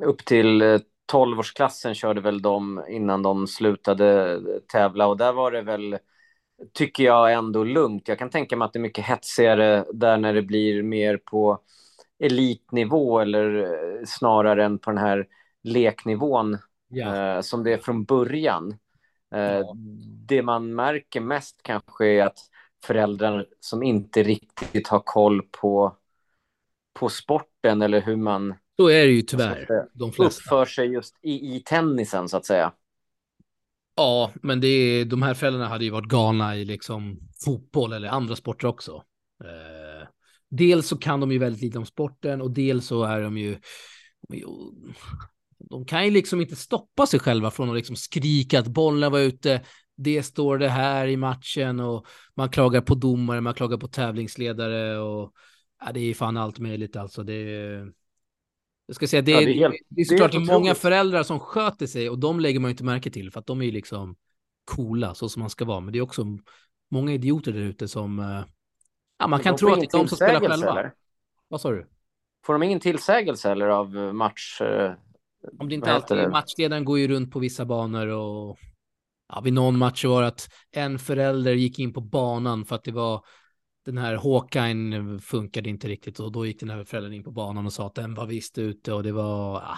upp 0.06 0.26
till 0.26 0.62
eh, 0.62 0.80
12-årsklassen 1.14 1.94
körde 1.94 2.22
väl 2.22 2.42
de 2.42 2.86
innan 2.90 3.24
de 3.24 3.48
slutade 3.48 4.34
eh, 4.34 4.40
tävla. 4.74 5.08
Och 5.08 5.18
där 5.18 5.34
var 5.34 5.52
det 5.52 5.62
väl 5.62 5.98
tycker 6.74 7.04
jag 7.04 7.34
ändå 7.34 7.64
lugnt. 7.64 8.08
Jag 8.08 8.20
kan 8.20 8.30
tänka 8.30 8.58
mig 8.58 8.66
att 8.66 8.74
det 8.74 8.80
är 8.80 8.82
mycket 8.82 9.06
hetsigare 9.06 9.86
där 9.94 10.18
när 10.18 10.34
det 10.34 10.42
blir 10.42 10.84
mer 10.84 11.18
på 11.18 11.60
elitnivå 12.20 13.20
eller 13.20 13.68
snarare 14.06 14.66
än 14.66 14.80
på 14.80 14.90
den 14.92 15.00
här 15.00 15.28
leknivån 15.64 16.58
ja. 16.88 17.36
eh, 17.36 17.42
som 17.42 17.64
det 17.64 17.74
är 17.74 17.78
från 17.78 18.04
början. 18.04 18.78
Eh, 19.36 19.42
ja. 19.42 19.74
Det 20.28 20.42
man 20.42 20.76
märker 20.76 21.22
mest 21.22 21.60
kanske 21.64 22.08
är 22.08 22.26
att 22.26 22.40
föräldrar 22.86 23.46
som 23.60 23.84
inte 23.84 24.24
riktigt 24.24 24.88
har 24.88 25.02
koll 25.06 25.42
på, 25.42 25.98
på 27.00 27.10
sporten 27.10 27.82
eller 27.82 28.02
hur 28.02 28.16
man 28.16 28.56
så 28.78 28.88
är 28.88 29.06
det 29.06 29.12
ju 29.12 29.22
tyvärr. 29.22 29.88
De 29.94 30.12
flesta. 30.12 30.42
Uppför 30.44 30.66
sig 30.66 30.88
just 30.88 31.16
i, 31.22 31.56
i 31.56 31.64
tennisen 31.66 32.30
så 32.30 32.38
att 32.38 32.46
säga. 32.46 32.74
Ja, 33.96 34.32
men 34.42 34.62
det 34.62 34.68
är, 34.68 35.06
de 35.06 35.22
här 35.22 35.34
föräldrarna 35.34 35.68
hade 35.68 35.84
ju 35.84 35.90
varit 35.90 36.08
galna 36.08 36.56
i 36.56 36.66
liksom 36.66 37.20
fotboll 37.46 37.94
eller 37.94 38.08
andra 38.08 38.36
sporter 38.36 38.68
också. 38.68 39.04
Eh, 39.44 40.08
dels 40.50 40.88
så 40.88 40.98
kan 40.98 41.20
de 41.20 41.32
ju 41.32 41.38
väldigt 41.38 41.62
lite 41.62 41.78
om 41.78 41.86
sporten 41.86 42.42
och 42.42 42.52
dels 42.52 42.86
så 42.86 43.04
är 43.04 43.22
de 43.22 43.38
ju 43.38 43.58
de 44.30 44.44
kan 45.88 46.06
ju 46.06 46.12
liksom 46.12 46.42
inte 46.42 46.56
stoppa 46.56 47.06
sig 47.06 47.20
själva 47.20 47.52
från 47.52 47.70
att 47.70 47.76
liksom 47.76 47.96
skrika 47.96 48.60
att 48.60 48.68
bollen 48.68 49.12
var 49.12 49.20
ute. 49.20 49.62
Det 49.96 50.24
står 50.24 50.58
det 50.58 50.70
här 50.70 51.08
i 51.08 51.18
matchen 51.18 51.80
och 51.80 52.06
man 52.36 52.50
klagar 52.50 52.82
på 52.82 52.96
domare, 52.96 53.42
man 53.42 53.54
klagar 53.54 53.78
på 53.78 53.88
tävlingsledare 53.88 55.00
och 55.00 55.34
ja, 55.86 55.92
det 55.92 56.00
är 56.00 56.14
fan 56.14 56.38
allt 56.38 56.60
möjligt 56.60 56.96
alltså. 56.96 57.24
Det 57.24 57.34
är, 57.34 57.92
jag 58.86 58.96
ska 58.96 59.08
säga, 59.08 59.22
det, 59.22 59.32
ja, 59.32 59.40
det 59.40 59.52
är, 59.52 59.54
helt, 59.54 59.76
det 59.90 60.02
är 60.02 60.06
såklart 60.06 60.32
det 60.32 60.38
är 60.38 60.54
många 60.54 60.76
föräldrar 60.76 61.24
som 61.24 61.40
sköter 61.40 61.88
sig 61.88 62.10
och 62.10 62.20
de 62.20 62.40
lägger 62.40 62.60
man 62.60 62.72
inte 62.72 62.84
märke 62.84 63.10
till 63.10 63.32
för 63.32 63.40
att 63.40 63.48
de 63.48 63.62
är 63.62 63.66
ju 63.66 63.72
liksom 63.72 64.16
coola 64.66 65.16
så 65.16 65.30
som 65.30 65.40
man 65.40 65.50
ska 65.50 65.66
vara. 65.66 65.80
Men 65.80 65.94
det 65.94 66.00
är 66.00 66.04
också 66.04 66.26
många 66.92 67.14
idioter 67.14 67.52
där 67.52 67.62
ute 67.62 67.88
som, 67.88 68.20
eh, 68.20 68.44
ja 69.20 69.28
man 69.28 69.40
kan 69.40 69.56
tro 69.56 69.70
att 69.70 69.80
det 69.80 69.86
är 69.86 70.00
de 70.00 70.08
som 70.08 70.16
spelar 70.16 70.40
själva. 70.40 70.72
Eller? 70.72 70.94
Vad 71.48 71.62
sa 71.62 71.72
du? 71.72 71.88
Får 72.46 72.54
de 72.54 72.64
ingen 72.64 72.80
tillsägelse 72.80 73.52
eller 73.52 73.68
av 73.68 73.96
match? 73.96 74.62
Om 75.60 75.70
det 75.70 75.76
inte 75.76 75.94
alltid, 75.94 76.18
det? 76.18 76.30
matchledaren 76.30 76.86
går 76.86 77.00
ju 77.00 77.08
runt 77.08 77.32
på 77.32 77.40
vissa 77.40 77.66
banor 77.66 78.08
och 78.08 78.58
ja, 79.30 79.42
vid 79.42 79.54
någon 79.54 79.78
match 79.78 80.06
var 80.06 80.22
det 80.22 80.28
att 80.28 80.50
en 80.72 81.00
förälder 81.00 81.54
gick 81.54 81.80
in 81.80 81.94
på 81.94 82.02
banan 82.02 82.66
för 82.66 82.76
att 82.76 82.84
det 82.84 82.92
var 82.92 83.26
den 83.86 83.98
här 83.98 84.16
Håkan 84.16 85.20
funkade 85.20 85.70
inte 85.70 85.88
riktigt 85.88 86.20
och 86.20 86.32
då 86.32 86.46
gick 86.46 86.60
den 86.60 86.70
här 86.70 86.84
föräldern 86.84 87.14
in 87.14 87.24
på 87.24 87.32
banan 87.32 87.66
och 87.66 87.74
sa 87.74 87.88
att 87.88 87.96
den 87.96 88.14
var 88.14 88.26
visst 88.26 88.58
ute 88.58 88.94
och 88.94 89.04
det 89.04 89.12
var... 89.12 89.56
Ah. 89.56 89.78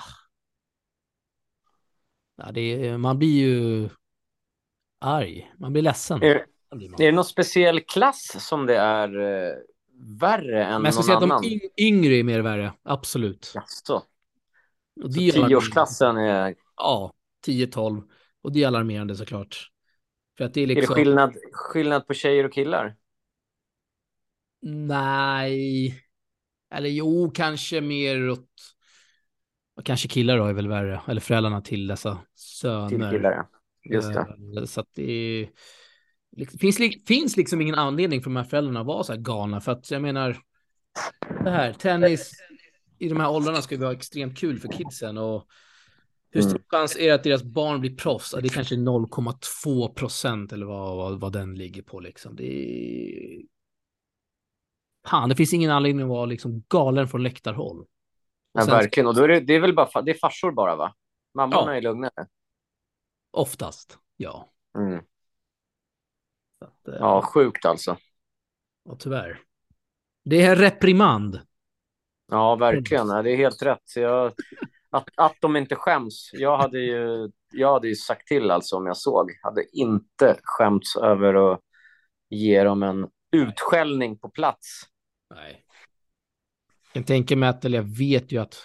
Ja, 2.37 2.51
det, 2.51 2.97
man 2.97 3.19
blir 3.19 3.39
ju 3.39 3.89
arg, 4.99 5.51
man 5.57 5.73
blir 5.73 5.83
ledsen. 5.83 6.23
Är, 6.23 6.45
är 6.71 6.97
det 6.97 7.11
någon 7.11 7.25
speciell 7.25 7.79
klass 7.79 8.47
som 8.47 8.65
det 8.65 8.77
är 8.77 9.19
eh, 9.19 9.53
värre 10.19 10.65
än 10.65 10.81
Men 10.81 10.91
jag 10.95 11.07
någon 11.07 11.31
annan? 11.31 11.41
Men 11.41 11.59
de 11.59 11.83
yngre 11.83 12.13
är 12.13 12.23
mer 12.23 12.39
värre, 12.39 12.73
absolut. 12.83 13.51
Jaså? 13.55 14.03
Så 15.01 15.11
tioårsklassen 15.11 16.17
är... 16.17 16.55
Ja, 16.75 17.13
10-12. 17.47 18.03
Och 18.41 18.51
det 18.51 18.63
är 18.63 18.67
alarmerande 18.67 19.15
såklart. 19.15 19.71
För 20.37 20.45
att 20.45 20.53
det 20.53 20.61
är, 20.61 20.67
liksom... 20.67 20.93
är 20.93 20.95
det 20.95 21.01
liksom- 21.01 21.29
skillnad, 21.29 21.35
skillnad 21.51 22.07
på 22.07 22.13
tjejer 22.13 22.43
och 22.43 22.53
killar? 22.53 22.95
Nej, 24.61 26.03
eller 26.73 26.89
jo, 26.89 27.31
kanske 27.35 27.81
mer 27.81 28.29
åt... 28.29 28.49
Kanske 29.83 30.07
killar 30.07 30.37
då 30.37 30.45
är 30.45 30.53
väl 30.53 30.67
värre, 30.67 31.01
eller 31.07 31.21
föräldrarna 31.21 31.61
till 31.61 31.87
dessa 31.87 32.17
söner. 32.35 32.89
Till 32.89 33.09
killar, 33.17 33.31
ja. 33.31 33.49
Just 33.83 34.13
det. 34.13 34.19
Eh, 34.59 34.65
så 34.65 34.81
att 34.81 34.93
det 34.95 35.49
finns, 36.59 36.77
finns 37.07 37.37
liksom 37.37 37.61
ingen 37.61 37.75
anledning 37.75 38.21
för 38.21 38.29
de 38.29 38.35
här 38.35 38.43
föräldrarna 38.43 38.79
att 38.79 38.85
vara 38.85 39.03
så 39.03 39.13
här 39.13 39.19
galna, 39.19 39.61
för 39.61 39.71
att 39.71 39.91
jag 39.91 40.01
menar, 40.01 40.37
det 41.43 41.49
här, 41.49 41.73
tennis 41.73 42.31
i 42.99 43.09
de 43.09 43.19
här 43.19 43.29
åldrarna 43.29 43.61
ska 43.61 43.75
ju 43.75 43.81
vara 43.81 43.91
extremt 43.91 44.37
kul 44.37 44.59
för 44.59 44.67
kidsen 44.67 45.17
och 45.17 45.47
hur 46.31 46.41
stor 46.41 46.51
mm. 46.51 46.63
chans 46.67 46.95
är 46.95 47.07
det 47.07 47.11
att 47.11 47.23
deras 47.23 47.43
barn 47.43 47.81
blir 47.81 47.95
proffs? 47.95 48.31
Det 48.31 48.47
är 48.47 48.49
kanske 48.49 48.75
0,2 48.75 49.93
procent 49.93 50.53
eller 50.53 50.65
vad, 50.65 50.97
vad, 50.97 51.19
vad 51.19 51.33
den 51.33 51.55
ligger 51.55 51.81
på 51.81 51.99
liksom. 51.99 52.35
Det 52.35 52.43
är 52.43 53.41
Fan, 55.07 55.29
det 55.29 55.35
finns 55.35 55.53
ingen 55.53 55.71
anledning 55.71 56.03
att 56.03 56.09
vara 56.09 56.25
liksom 56.25 56.63
galen 56.69 57.07
från 57.07 57.23
läktarhåll. 57.23 57.85
Ja, 58.53 58.65
verkligen. 58.65 59.07
Och 59.07 59.15
då 59.15 59.23
är 59.23 59.27
det, 59.27 59.39
det 59.39 59.53
är 59.53 59.59
väl 59.59 59.75
bara 59.75 60.01
det 60.01 60.11
är 60.11 60.17
farsor 60.19 60.51
bara, 60.51 60.75
va? 60.75 60.95
Mammorna 61.33 61.71
ja. 61.71 61.75
är 61.75 61.81
lugnare. 61.81 62.27
Oftast, 63.31 63.99
ja. 64.17 64.51
Mm. 64.77 65.03
Att, 66.59 66.87
eh, 66.87 66.95
ja, 66.99 67.21
sjukt 67.21 67.65
alltså. 67.65 67.97
Ja, 68.83 68.95
tyvärr. 68.99 69.39
Det 70.25 70.41
är 70.41 70.55
reprimand. 70.55 71.39
Ja, 72.29 72.55
verkligen. 72.55 73.07
Det 73.07 73.31
är 73.31 73.37
helt 73.37 73.61
rätt. 73.61 73.95
Jag, 73.95 74.33
att, 74.89 75.09
att 75.15 75.35
de 75.41 75.55
inte 75.55 75.75
skäms. 75.75 76.29
Jag 76.33 76.57
hade, 76.57 76.79
ju, 76.79 77.31
jag 77.51 77.73
hade 77.73 77.87
ju 77.87 77.95
sagt 77.95 78.27
till 78.27 78.51
alltså 78.51 78.75
om 78.75 78.85
jag 78.85 78.97
såg. 78.97 79.31
Hade 79.41 79.77
inte 79.77 80.39
skämts 80.43 80.95
över 80.95 81.53
att 81.53 81.59
ge 82.29 82.63
dem 82.63 82.83
en 82.83 83.07
utskällning 83.31 84.17
på 84.19 84.29
plats. 84.29 84.83
Nej. 85.35 85.65
Jag 86.93 87.07
tänka 87.07 87.35
mig 87.35 87.49
att, 87.49 87.65
eller 87.65 87.77
jag 87.77 87.97
vet 87.97 88.31
ju 88.31 88.41
att 88.41 88.55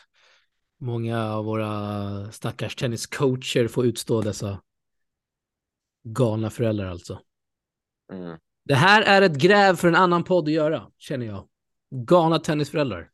många 0.81 1.33
av 1.33 1.45
våra 1.45 2.33
stackars 2.33 2.77
tenniscoacher 2.77 3.69
får 3.69 3.87
utstå 3.87 4.21
dessa 4.21 4.61
galna 6.05 6.51
föräldrar 6.51 6.87
alltså. 6.87 7.21
Mm. 8.13 8.39
Det 8.65 8.75
här 8.75 9.03
är 9.03 9.23
ett 9.23 9.37
gräv 9.37 9.77
för 9.77 9.89
en 9.89 9.97
annan 9.97 10.25
podd 10.25 10.45
att 10.45 10.53
göra, 10.53 10.91
känner 10.99 11.27
jag. 11.27 11.49
Galna 11.91 12.39
tennisföräldrar. 12.39 13.11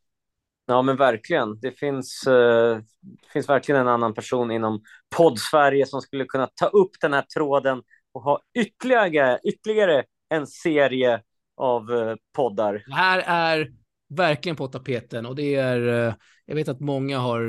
Ja, 0.70 0.82
men 0.82 0.96
verkligen. 0.96 1.60
Det 1.60 1.72
finns, 1.72 2.22
det 2.24 3.30
finns 3.32 3.48
verkligen 3.48 3.80
en 3.80 3.88
annan 3.88 4.14
person 4.14 4.50
inom 4.50 4.82
podd-Sverige 5.16 5.86
som 5.86 6.00
skulle 6.00 6.24
kunna 6.24 6.46
ta 6.46 6.66
upp 6.66 6.90
den 7.00 7.12
här 7.12 7.22
tråden 7.22 7.82
och 8.12 8.22
ha 8.22 8.40
ytterligare, 8.58 9.38
ytterligare 9.44 10.04
en 10.28 10.46
serie 10.46 11.22
av 11.56 11.90
uh, 11.90 12.14
poddar. 12.32 12.84
Det 12.86 12.94
här 12.94 13.22
är 13.26 13.72
verkligen 14.08 14.56
på 14.56 14.66
tapeten 14.66 15.26
och 15.26 15.36
det 15.36 15.54
är, 15.54 15.80
uh, 15.80 16.14
jag 16.46 16.54
vet 16.54 16.68
att 16.68 16.80
många 16.80 17.18
har 17.18 17.42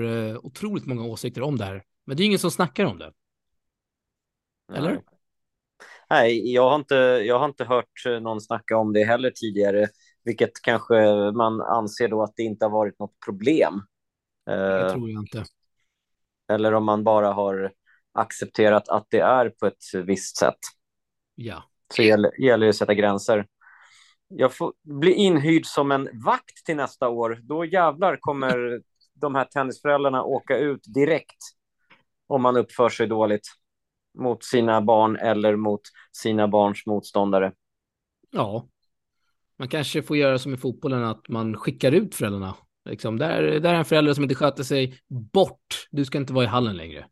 otroligt 0.45 0.85
många 0.85 1.03
åsikter 1.03 1.41
om 1.41 1.57
det 1.57 1.65
här, 1.65 1.83
men 2.05 2.17
det 2.17 2.23
är 2.23 2.25
ingen 2.25 2.39
som 2.39 2.51
snackar 2.51 2.85
om 2.85 2.97
det. 2.97 3.11
Eller? 4.73 4.91
Nej. 4.91 5.01
Nej, 6.09 6.53
jag 6.53 6.69
har, 6.69 6.75
inte, 6.75 6.95
jag 6.95 7.39
har 7.39 7.45
inte 7.45 7.65
hört 7.65 8.21
någon 8.21 8.41
snacka 8.41 8.77
om 8.77 8.93
det 8.93 9.03
heller 9.03 9.31
tidigare, 9.31 9.87
vilket 10.23 10.61
kanske 10.61 10.95
man 11.31 11.61
anser 11.61 12.07
då 12.07 12.23
att 12.23 12.33
det 12.35 12.43
inte 12.43 12.65
har 12.65 12.69
varit 12.69 12.99
något 12.99 13.19
problem. 13.25 13.81
Det 14.45 14.91
tror 14.93 15.09
jag 15.09 15.23
inte. 15.23 15.45
Eller 16.51 16.73
om 16.73 16.85
man 16.85 17.03
bara 17.03 17.33
har 17.33 17.71
accepterat 18.13 18.89
att 18.89 19.07
det 19.09 19.19
är 19.19 19.49
på 19.49 19.65
ett 19.65 19.93
visst 20.05 20.37
sätt. 20.37 20.59
Ja. 21.35 21.63
Så 21.93 22.01
gäller, 22.01 22.41
gäller 22.41 22.65
det 22.65 22.69
att 22.69 22.75
sätta 22.75 22.93
gränser. 22.93 23.47
Jag 24.27 24.53
får 24.53 24.73
bli 24.83 25.13
inhyrd 25.13 25.65
som 25.65 25.91
en 25.91 26.09
vakt 26.25 26.65
till 26.65 26.75
nästa 26.75 27.09
år. 27.09 27.39
Då 27.43 27.65
jävlar 27.65 28.17
kommer 28.19 28.81
de 29.13 29.35
här 29.35 29.45
tennisföräldrarna 29.45 30.23
åka 30.23 30.57
ut 30.57 30.81
direkt 30.93 31.37
om 32.27 32.41
man 32.41 32.57
uppför 32.57 32.89
sig 32.89 33.07
dåligt 33.07 33.47
mot 34.19 34.43
sina 34.43 34.81
barn 34.81 35.15
eller 35.15 35.55
mot 35.55 35.81
sina 36.11 36.47
barns 36.47 36.85
motståndare. 36.85 37.53
Ja, 38.29 38.67
man 39.61 39.67
kanske 39.67 40.03
får 40.03 40.17
göra 40.17 40.39
som 40.39 40.53
i 40.53 40.57
fotbollen, 40.57 41.03
att 41.03 41.27
man 41.29 41.57
skickar 41.57 41.91
ut 41.91 42.15
föräldrarna. 42.15 42.55
Liksom, 42.89 43.17
där, 43.17 43.59
där 43.59 43.73
är 43.73 43.77
en 43.77 43.85
förälder 43.85 44.13
som 44.13 44.23
inte 44.23 44.35
sköter 44.35 44.63
sig, 44.63 44.99
bort. 45.33 45.87
Du 45.91 46.05
ska 46.05 46.17
inte 46.17 46.33
vara 46.33 46.45
i 46.45 46.47
hallen 46.47 46.77
längre. 46.77 47.05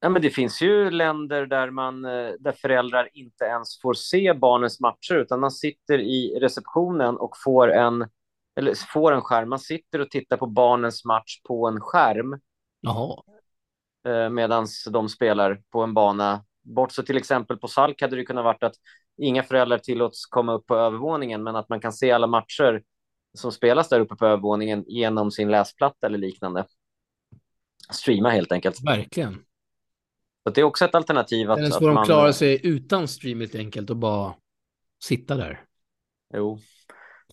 Ja, 0.00 0.08
men 0.08 0.22
det 0.22 0.30
finns 0.30 0.62
ju 0.62 0.90
länder 0.90 1.46
där, 1.46 1.70
man, 1.70 2.04
eh, 2.04 2.30
där 2.40 2.52
föräldrar 2.52 3.08
inte 3.12 3.44
ens 3.44 3.80
får 3.80 3.94
se 3.94 4.34
barnens 4.34 4.80
matcher, 4.80 5.14
utan 5.14 5.40
man 5.40 5.50
sitter 5.50 5.98
i 5.98 6.38
receptionen 6.40 7.16
och 7.16 7.36
får 7.44 7.72
en, 7.72 8.08
eller 8.56 8.74
får 8.92 9.12
en 9.12 9.22
skärm. 9.22 9.48
Man 9.48 9.58
sitter 9.58 9.98
och 9.98 10.10
tittar 10.10 10.36
på 10.36 10.46
barnens 10.46 11.04
match 11.04 11.40
på 11.48 11.68
en 11.68 11.80
skärm. 11.80 12.40
Jaha. 12.80 13.22
Eh, 14.08 14.30
medan 14.30 14.66
de 14.90 15.08
spelar 15.08 15.62
på 15.70 15.82
en 15.82 15.94
bana. 15.94 16.44
Bort 16.62 16.92
så 16.92 17.02
till 17.02 17.16
exempel 17.16 17.56
på 17.56 17.68
Salk 17.68 18.02
hade 18.02 18.16
det 18.16 18.24
kunnat 18.24 18.44
varit 18.44 18.62
att 18.62 18.74
inga 19.16 19.42
föräldrar 19.42 19.78
tillåts 19.78 20.26
komma 20.26 20.52
upp 20.52 20.66
på 20.66 20.76
övervåningen, 20.76 21.42
men 21.42 21.56
att 21.56 21.68
man 21.68 21.80
kan 21.80 21.92
se 21.92 22.10
alla 22.10 22.26
matcher 22.26 22.82
som 23.34 23.52
spelas 23.52 23.88
där 23.88 24.00
uppe 24.00 24.16
på 24.16 24.26
övervåningen 24.26 24.84
genom 24.86 25.30
sin 25.30 25.50
läsplatta 25.50 26.06
eller 26.06 26.18
liknande. 26.18 26.66
Streama 27.92 28.30
helt 28.30 28.52
enkelt. 28.52 28.76
Verkligen. 28.86 29.44
Så 30.42 30.50
det 30.50 30.60
är 30.60 30.64
också 30.64 30.84
ett 30.84 30.94
alternativ. 30.94 31.50
Att, 31.50 31.58
Eller 31.58 31.70
så 31.70 31.78
får 31.78 31.86
de 31.86 31.94
man... 31.94 32.06
klara 32.06 32.32
sig 32.32 32.60
utan 32.66 33.08
stream 33.08 33.40
helt 33.40 33.54
enkelt 33.54 33.90
och 33.90 33.96
bara 33.96 34.34
sitta 35.04 35.36
där. 35.36 35.64
Jo. 36.34 36.58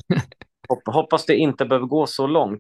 Hoppas 0.86 1.26
det 1.26 1.36
inte 1.36 1.66
behöver 1.66 1.88
gå 1.88 2.08
så 2.08 2.28
långt. 2.28 2.60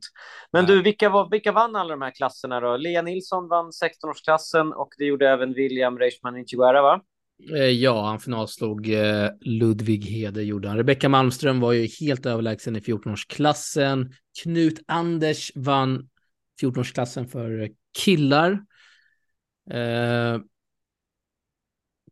Men 0.51 0.65
du, 0.65 0.81
vilka, 0.81 1.09
var, 1.09 1.29
vilka 1.31 1.51
vann 1.51 1.75
alla 1.75 1.89
de 1.89 2.01
här 2.01 2.11
klasserna 2.11 2.59
då? 2.59 2.77
Lea 2.77 3.01
Nilsson 3.01 3.47
vann 3.47 3.71
16-årsklassen 3.71 4.71
och 4.71 4.89
det 4.97 5.05
gjorde 5.05 5.29
även 5.29 5.53
William 5.53 5.99
Reichman 5.99 6.37
Inchiguera, 6.37 6.81
va? 6.81 7.01
Eh, 7.53 7.65
Ja, 7.65 8.05
han 8.05 8.19
finalslog 8.19 8.89
eh, 8.89 9.29
Ludvig 9.41 10.05
Hede 10.05 10.43
gjorde 10.43 10.67
han. 10.67 10.77
Rebecka 10.77 11.09
Malmström 11.09 11.59
var 11.59 11.71
ju 11.71 11.87
helt 11.99 12.25
överlägsen 12.25 12.75
i 12.75 12.79
14-årsklassen. 12.79 14.11
Knut 14.43 14.79
Anders 14.87 15.51
vann 15.55 16.09
14-årsklassen 16.61 17.27
för 17.27 17.69
killar. 18.03 18.51
Eh, 19.71 20.39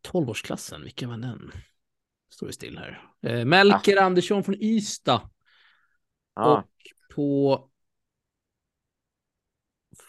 12-årsklassen, 0.08 0.82
vilken 0.82 1.08
var 1.08 1.16
den? 1.16 1.52
Står 2.30 2.46
det 2.46 2.52
still 2.52 2.78
här. 2.78 3.02
Eh, 3.26 3.44
Melker 3.44 3.96
Andersson 3.96 4.44
från 4.44 4.54
Ystad. 4.54 5.30
Ja. 6.36 6.58
Och 6.58 6.64
på... 7.14 7.68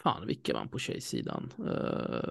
Fan, 0.02 0.26
vilka 0.26 0.54
vann 0.54 0.68
på 0.68 0.78
tjejsidan? 0.78 1.52
Eh, 1.66 2.30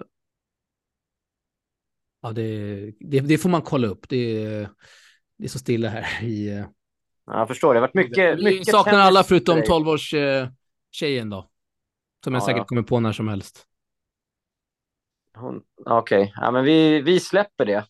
Ja, 2.20 2.32
det, 2.32 2.92
det, 3.00 3.20
det 3.20 3.38
får 3.38 3.48
man 3.48 3.62
kolla 3.62 3.86
upp. 3.86 4.08
Det, 4.08 4.44
det 5.36 5.44
är 5.44 5.48
så 5.48 5.58
stilla 5.58 5.88
här 5.88 6.24
i... 6.24 6.48
Ja, 7.26 7.38
Jag 7.38 7.48
förstår, 7.48 7.74
det 7.74 7.80
har 7.80 7.86
varit 7.86 7.94
mycket... 7.94 8.38
Vi 8.38 8.44
mycket 8.44 8.66
saknar 8.66 8.92
tennis 8.92 9.06
alla 9.06 9.22
för 9.22 9.28
förutom 9.28 9.56
dig. 9.56 9.68
12-års 9.68 10.14
eh, 10.14 10.48
tjejen 10.90 11.30
då. 11.30 11.50
Som 12.24 12.34
jag 12.34 12.40
Ja, 12.40 12.46
säkert 12.46 12.58
ja. 12.58 12.64
kommer 12.64 12.82
på 12.82 13.00
när 13.00 13.12
som 13.12 13.28
helst. 13.28 13.66
Hon- 15.36 15.62
Okej, 15.86 16.32
ja, 16.36 16.50
men 16.50 16.64
vi, 16.64 17.00
vi 17.00 17.20
släpper 17.20 17.64
det. 17.66 17.86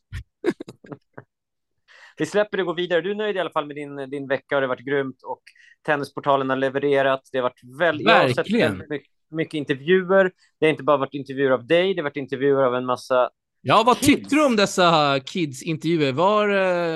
vi 2.16 2.26
släpper 2.26 2.56
det 2.56 2.62
och 2.62 2.66
går 2.66 2.74
vidare. 2.74 3.00
Du 3.00 3.10
är 3.10 3.14
nöjd 3.14 3.36
i 3.36 3.38
alla 3.38 3.50
fall 3.50 3.66
med 3.66 3.76
din, 3.76 3.96
din 4.10 4.28
vecka 4.28 4.54
och 4.56 4.60
det 4.60 4.66
har 4.66 4.74
varit 4.74 4.86
grymt 4.86 5.22
och 5.22 5.42
Tennisportalen 5.86 6.50
har 6.50 6.56
levererat. 6.56 7.20
Det 7.32 7.38
har 7.38 7.42
varit 7.42 7.78
väldigt... 7.78 8.06
Verkligen. 8.06 8.82
mycket, 8.88 9.08
mycket 9.30 9.54
intervjuer. 9.54 10.32
Det 10.60 10.66
har 10.66 10.70
inte 10.70 10.82
bara 10.82 10.96
varit 10.96 11.14
intervjuer 11.14 11.50
av 11.50 11.66
dig, 11.66 11.94
det 11.94 12.00
har 12.00 12.04
varit 12.04 12.16
intervjuer 12.16 12.62
av 12.62 12.74
en 12.74 12.86
massa... 12.86 13.30
Ja, 13.60 13.82
vad 13.86 13.96
Kids. 13.96 14.06
tyckte 14.06 14.34
du 14.34 14.46
om 14.46 14.56
dessa 14.56 15.20
kids-intervjuer? 15.20 16.12
Var 16.12 16.48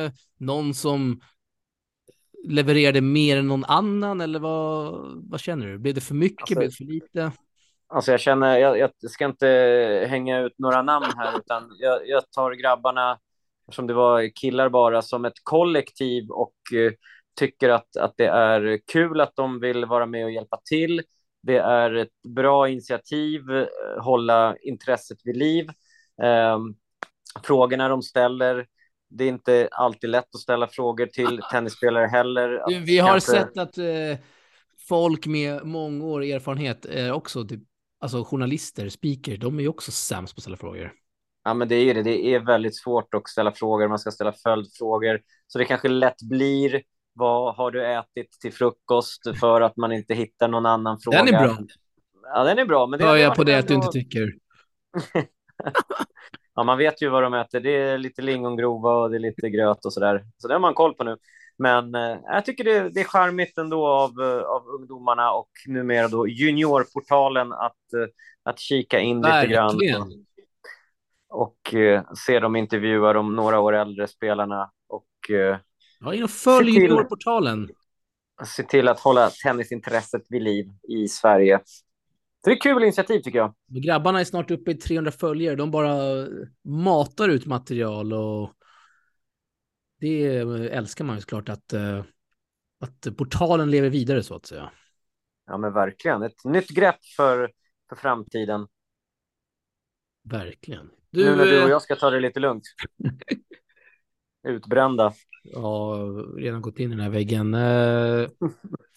eh, 0.05 0.11
någon 0.39 0.75
som 0.75 1.21
levererade 2.49 3.01
mer 3.01 3.37
än 3.37 3.49
någon 3.49 3.65
annan 3.65 4.21
eller 4.21 4.39
vad, 4.39 5.01
vad 5.31 5.41
känner 5.41 5.67
du? 5.67 5.79
Blev 5.79 5.95
det 5.95 6.01
för 6.01 6.15
mycket? 6.15 6.41
Alltså- 6.41 6.55
Blev 6.55 6.69
det 6.69 6.77
för 6.77 6.85
lite? 6.85 7.33
Alltså 7.87 8.11
jag 8.11 8.21
känner, 8.21 8.59
jag, 8.59 8.79
jag 8.79 8.91
ska 9.11 9.25
inte 9.25 9.47
hänga 10.09 10.41
ut 10.41 10.55
några 10.59 10.83
namn 10.83 11.07
här, 11.17 11.39
utan 11.39 11.71
jag, 11.79 12.09
jag 12.09 12.31
tar 12.31 12.53
grabbarna, 12.53 13.19
som 13.73 13.87
det 13.87 13.95
var 13.95 14.35
killar 14.35 14.69
bara, 14.69 15.03
som 15.03 15.25
ett 15.25 15.41
kollektiv 15.43 16.31
och 16.31 16.55
eh, 16.75 16.93
tycker 17.37 17.69
att, 17.69 17.97
att 17.97 18.15
det 18.17 18.27
är 18.27 18.79
kul 18.93 19.21
att 19.21 19.33
de 19.37 19.61
vill 19.61 19.85
vara 19.85 20.07
med 20.07 20.25
och 20.25 20.31
hjälpa 20.31 20.61
till. 20.65 21.03
Det 21.43 21.57
är 21.57 21.95
ett 21.95 22.23
bra 22.29 22.69
initiativ, 22.69 23.51
eh, 23.51 23.67
hålla 24.01 24.57
intresset 24.57 25.19
vid 25.25 25.37
liv. 25.37 25.69
Eh, 26.23 26.59
frågorna 27.43 27.89
de 27.89 28.03
ställer, 28.03 28.67
det 29.11 29.25
är 29.25 29.29
inte 29.29 29.69
alltid 29.73 30.11
lätt 30.11 30.35
att 30.35 30.41
ställa 30.41 30.67
frågor 30.69 31.07
till 31.07 31.41
tennisspelare 31.51 32.07
heller. 32.07 32.62
Du, 32.69 32.79
Vi 32.79 32.99
har 32.99 33.09
kanske- 33.11 33.33
sett 33.33 33.59
att 33.59 33.79
eh, 33.79 34.19
folk 34.89 35.27
med 35.27 35.65
mångårig 35.67 36.31
erfarenhet 36.31 36.85
är 36.85 37.12
också 37.12 37.45
typ, 37.45 37.61
alltså 38.01 38.25
journalister, 38.25 38.89
speaker, 38.89 39.37
de 39.37 39.59
är 39.59 39.62
ju 39.62 39.69
också 39.69 39.93
sämst 39.93 40.35
på 40.35 40.39
att 40.39 40.43
ställa 40.43 40.57
frågor. 40.57 40.93
Ja, 41.45 41.55
men 41.55 41.69
det 41.69 41.75
är 41.75 41.95
det. 41.95 42.03
Det 42.03 42.35
är 42.35 42.41
väldigt 42.41 42.77
svårt 42.77 43.15
att 43.15 43.29
ställa 43.29 43.53
frågor. 43.53 43.89
Man 43.89 43.99
ska 43.99 44.11
ställa 44.11 44.33
följdfrågor. 44.33 45.21
Så 45.47 45.59
det 45.59 45.65
kanske 45.65 45.89
lätt 45.89 46.23
blir 46.23 46.83
vad 47.12 47.54
har 47.54 47.71
du 47.71 47.87
ätit 47.87 48.40
till 48.40 48.52
frukost 48.52 49.23
för 49.40 49.61
att 49.61 49.76
man 49.76 49.92
inte 49.92 50.14
hittar 50.14 50.49
någon 50.49 50.66
annan 50.66 50.99
fråga. 51.00 51.25
Den 51.25 51.35
är 51.35 51.47
bra. 51.47 51.57
Ja, 52.35 52.45
den 52.45 52.59
är 52.59 52.64
bra. 52.64 52.87
Men 52.87 52.99
det 52.99 53.07
Hör 53.07 53.16
jag 53.16 53.35
på 53.35 53.45
det 53.45 53.59
att 53.59 53.69
du 53.69 53.75
inte 53.75 53.88
tycker. 53.88 54.33
Ja, 56.54 56.62
man 56.62 56.78
vet 56.78 57.02
ju 57.02 57.09
vad 57.09 57.23
de 57.23 57.35
äter. 57.35 57.61
Det 57.61 57.71
är 57.71 57.99
lite 57.99 58.23
lingongrova 58.23 58.95
och 58.95 59.11
det 59.11 59.16
är 59.16 59.21
lite 59.21 59.50
gröt 59.50 59.85
och 59.85 59.92
sådär. 59.92 60.25
Så 60.38 60.49
det 60.49 60.54
har 60.54 60.59
man 60.59 60.75
koll 60.75 60.95
på 60.95 61.04
nu. 61.04 61.16
Men 61.59 61.95
eh, 61.95 62.19
jag 62.25 62.45
tycker 62.45 62.64
det, 62.64 62.90
det 62.90 63.00
är 63.00 63.04
charmigt 63.04 63.59
ändå 63.59 63.87
av, 63.87 64.11
eh, 64.21 64.42
av 64.42 64.66
ungdomarna 64.66 65.33
och 65.33 65.50
numera 65.66 66.09
då 66.09 66.28
juniorportalen 66.28 67.52
att, 67.52 67.92
eh, 67.97 68.07
att 68.42 68.59
kika 68.59 69.00
in 69.00 69.16
lite 69.16 69.47
grann. 69.47 69.78
Verkligen. 69.78 70.26
och 71.28 71.75
eh, 71.75 72.02
se 72.26 72.38
dem 72.38 72.57
intervjua 72.57 73.12
de 73.12 73.37
några 73.37 73.61
år 73.61 73.73
äldre 73.73 74.09
spelarna 74.09 74.71
och 74.88 75.31
eh, 75.31 75.57
Ja, 76.04 76.14
in 76.14 76.23
och 76.23 76.30
följ 76.30 76.71
juniorportalen. 76.71 77.68
se 78.44 78.62
till 78.62 78.88
att 78.88 79.00
hålla 79.00 79.30
tennisintresset 79.30 80.23
vid 80.28 80.42
liv 80.42 80.71
i 80.88 81.09
Sverige. 81.09 81.61
Så 82.44 82.50
det 82.50 82.50
är 82.50 82.56
ett 82.56 82.62
kul 82.62 82.82
initiativ 82.82 83.21
tycker 83.21 83.38
jag. 83.38 83.54
Grabbarna 83.66 84.21
är 84.21 84.25
snart 84.25 84.50
uppe 84.50 84.71
i 84.71 84.75
300 84.75 85.12
följare. 85.12 85.56
De 85.56 85.71
bara 85.71 86.26
matar 86.64 87.28
ut 87.28 87.47
material 87.47 88.12
och 88.12 88.52
det 90.00 90.37
älskar 90.71 91.04
man 91.04 91.16
ju 91.16 91.21
såklart 91.21 91.49
att, 91.49 91.73
eh, 91.73 92.04
att 92.80 93.16
portalen 93.16 93.71
lever 93.71 93.90
vidare 93.90 94.23
så 94.23 94.35
att 94.35 94.47
säga. 94.47 94.71
Ja 95.47 95.59
men 95.59 95.73
verkligen, 95.73 96.23
ett 96.23 96.44
nytt 96.44 96.68
grepp 96.68 97.04
för, 97.16 97.50
för 97.88 97.97
framtiden. 97.97 98.66
Verkligen. 100.25 100.90
nu 101.11 101.37
när 101.37 101.44
du 101.44 101.59
och 101.59 101.64
eh, 101.64 101.71
jag 101.71 101.82
ska 101.82 101.97
ta 101.97 102.11
det 102.11 102.21
lite 102.21 102.40
lugnt. 102.40 102.64
Utbrända. 104.49 105.13
Ja, 105.43 105.99
redan 106.37 106.63
gått 106.63 106.79
in 106.79 106.93
i 106.93 106.95
den 106.95 107.01
här 107.05 107.11
väggen. 107.11 107.55
Eh, 107.55 108.29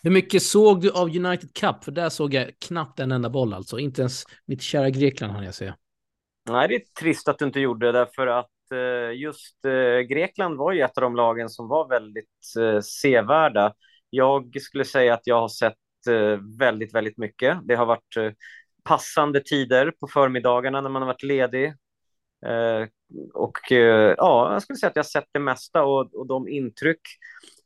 hur 0.04 0.12
mycket 0.12 0.44
såg 0.44 0.82
du 0.82 0.92
av 0.92 1.08
United 1.08 1.54
Cup? 1.54 1.84
För 1.84 1.92
där 1.92 2.10
såg 2.10 2.34
jag 2.34 2.52
knappt 2.68 3.00
en 3.00 3.12
enda 3.12 3.30
boll 3.30 3.54
alltså. 3.54 3.80
Inte 3.80 4.02
ens 4.02 4.24
mitt 4.46 4.62
kära 4.62 4.90
Grekland 4.90 5.34
hann 5.34 5.44
jag 5.44 5.56
se. 5.56 5.74
Nej, 6.50 6.68
det 6.68 6.76
är 6.76 6.82
trist 7.00 7.28
att 7.28 7.40
du 7.40 7.46
inte 7.46 7.60
gjorde 7.60 7.86
det 7.86 7.92
därför 7.92 8.28
att 8.28 8.72
eh, 8.72 9.20
just 9.20 9.66
eh, 9.66 10.00
Grekland 10.00 10.58
var 10.58 10.72
ju 10.72 10.82
ett 10.82 10.98
av 10.98 11.02
de 11.02 11.16
lagen 11.16 11.50
som 11.50 11.68
var 11.68 11.90
väldigt 11.90 12.86
sevärda. 12.86 13.74
Jag 14.10 14.62
skulle 14.62 14.86
säga 14.86 15.14
att 15.14 15.28
jag 15.28 15.42
har 15.42 15.48
sett 15.48 15.74
väldigt, 16.60 16.94
väldigt 16.96 17.18
mycket. 17.18 17.58
Det 17.64 17.76
har 17.76 17.86
varit 17.86 18.36
passande 18.84 19.40
tider 19.40 19.92
på 20.00 20.08
förmiddagarna 20.08 20.82
när 20.82 20.90
man 20.90 21.02
har 21.02 21.08
varit 21.08 21.24
ledig. 21.24 21.74
Och 23.34 23.72
eh, 23.72 24.16
ja, 24.18 24.54
jag 24.54 24.62
skulle 24.62 24.78
säga 24.78 24.90
att 24.90 24.96
jag 24.96 25.04
har 25.04 25.10
sett 25.10 25.30
det 25.32 25.40
mesta 25.40 25.84
och, 25.84 26.16
och 26.16 26.28
de 26.28 26.48
intryck 26.48 27.02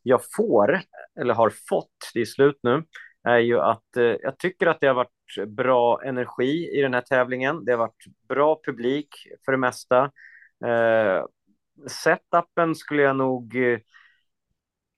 jag 0.04 0.22
får, 0.36 0.82
eller 1.20 1.34
har 1.34 1.54
fått, 1.70 2.12
det 2.14 2.22
är 2.22 2.26
slut 2.26 2.60
nu, 2.64 2.84
är 3.24 3.38
ju 3.38 3.60
att 3.60 3.98
eh, 3.98 4.04
jag 4.04 4.38
tycker 4.38 4.68
att 4.68 4.80
det 4.82 4.88
har 4.88 4.94
varit 4.94 5.48
bra 5.48 6.02
energi 6.04 6.70
i 6.78 6.82
den 6.82 6.94
här 6.94 7.02
tävlingen. 7.02 7.66
Det 7.66 7.72
har 7.72 7.78
varit 7.78 8.04
bra 8.30 8.62
publik 8.66 9.08
för 9.46 9.52
det 9.52 9.58
mesta. 9.58 10.12
Eh, 10.66 11.26
setupen 11.88 12.76
skulle 12.76 13.02
jag 13.02 13.16
nog 13.16 13.56
eh, 13.56 13.80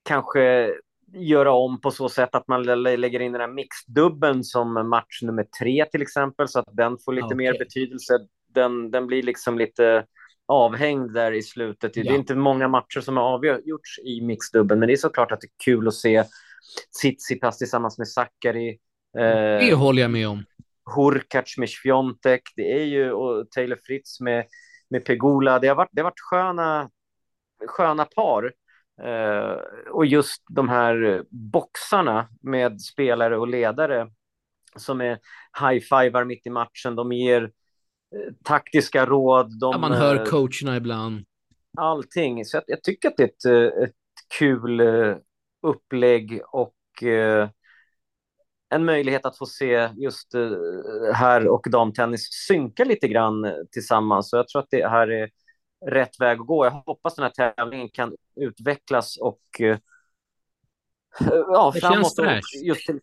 kanske 0.04 0.74
göra 1.14 1.52
om 1.52 1.80
på 1.80 1.90
så 1.90 2.08
sätt 2.08 2.34
att 2.34 2.48
man 2.48 2.62
lägger 2.62 3.20
in 3.20 3.32
den 3.32 3.40
här 3.40 3.48
mixdubben 3.48 4.44
som 4.44 4.88
match 4.88 5.22
nummer 5.22 5.46
tre 5.60 5.84
till 5.84 6.02
exempel, 6.02 6.48
så 6.48 6.58
att 6.58 6.68
den 6.72 6.98
får 7.04 7.12
lite 7.12 7.24
okay. 7.24 7.36
mer 7.36 7.58
betydelse. 7.58 8.18
Den, 8.48 8.90
den 8.90 9.06
blir 9.06 9.22
liksom 9.22 9.58
lite 9.58 10.06
avhängd 10.52 11.12
där 11.14 11.32
i 11.32 11.42
slutet. 11.42 11.96
Ja. 11.96 12.02
Det 12.02 12.08
är 12.08 12.14
inte 12.14 12.34
många 12.34 12.68
matcher 12.68 13.00
som 13.00 13.16
har 13.16 13.24
avgjorts 13.24 13.98
i 13.98 14.20
mixdubben, 14.20 14.78
men 14.78 14.86
det 14.86 14.94
är 14.94 14.96
såklart 14.96 15.32
att 15.32 15.40
det 15.40 15.46
är 15.46 15.64
kul 15.64 15.88
att 15.88 15.94
se 15.94 16.24
Tsitsipas 16.98 17.58
tillsammans 17.58 17.98
med 17.98 18.08
Sakari. 18.08 18.68
Eh, 19.18 19.66
det 19.66 19.74
håller 19.74 20.02
jag 20.02 20.10
med 20.10 20.28
om. 20.28 20.44
Hurkacz 20.96 21.58
med 21.58 21.70
Sviontek, 21.70 22.42
det 22.56 22.72
är 22.80 22.84
ju 22.84 23.12
och 23.12 23.50
Taylor 23.50 23.78
Fritz 23.86 24.20
med, 24.20 24.44
med 24.90 25.04
Pegula. 25.04 25.58
Det 25.58 25.68
har 25.68 25.74
varit, 25.74 25.90
det 25.92 26.00
har 26.00 26.10
varit 26.10 26.20
sköna, 26.30 26.90
sköna 27.66 28.04
par. 28.04 28.52
Eh, 29.02 29.56
och 29.90 30.06
just 30.06 30.42
de 30.48 30.68
här 30.68 31.24
boxarna 31.30 32.28
med 32.42 32.80
spelare 32.80 33.38
och 33.38 33.48
ledare 33.48 34.08
som 34.76 35.00
är 35.00 35.18
high-fivar 35.60 36.24
mitt 36.24 36.46
i 36.46 36.50
matchen. 36.50 36.96
De 36.96 37.12
ger 37.12 37.50
taktiska 38.44 39.06
råd. 39.06 39.60
De, 39.60 39.72
ja, 39.72 39.78
man 39.78 39.92
hör 39.92 40.16
eh, 40.16 40.24
coacherna 40.24 40.76
ibland. 40.76 41.24
Allting. 41.78 42.44
Så 42.44 42.56
jag, 42.56 42.64
jag 42.66 42.82
tycker 42.82 43.08
att 43.08 43.16
det 43.16 43.22
är 43.44 43.66
ett, 43.66 43.88
ett 43.88 43.96
kul 44.38 44.80
upplägg 45.62 46.40
och 46.52 47.02
eh, 47.02 47.48
en 48.74 48.84
möjlighet 48.84 49.26
att 49.26 49.38
få 49.38 49.46
se 49.46 49.90
just 49.96 50.34
eh, 50.34 50.50
här 51.14 51.48
och 51.48 51.66
damtennis 51.70 52.28
synka 52.30 52.84
lite 52.84 53.08
grann 53.08 53.52
tillsammans. 53.70 54.30
Så 54.30 54.36
jag 54.36 54.48
tror 54.48 54.62
att 54.62 54.70
det 54.70 54.88
här 54.88 55.08
är 55.08 55.30
rätt 55.86 56.20
väg 56.20 56.40
att 56.40 56.46
gå. 56.46 56.64
Jag 56.64 56.70
hoppas 56.70 57.14
den 57.14 57.22
här 57.22 57.52
tävlingen 57.54 57.88
kan 57.88 58.16
utvecklas 58.40 59.16
och 59.16 59.60
eh, 59.60 59.78
ja, 61.28 61.70
det 61.74 61.80
framåt. 61.80 62.16
Känns 62.16 62.62
just 62.62 62.86
till, 62.86 63.00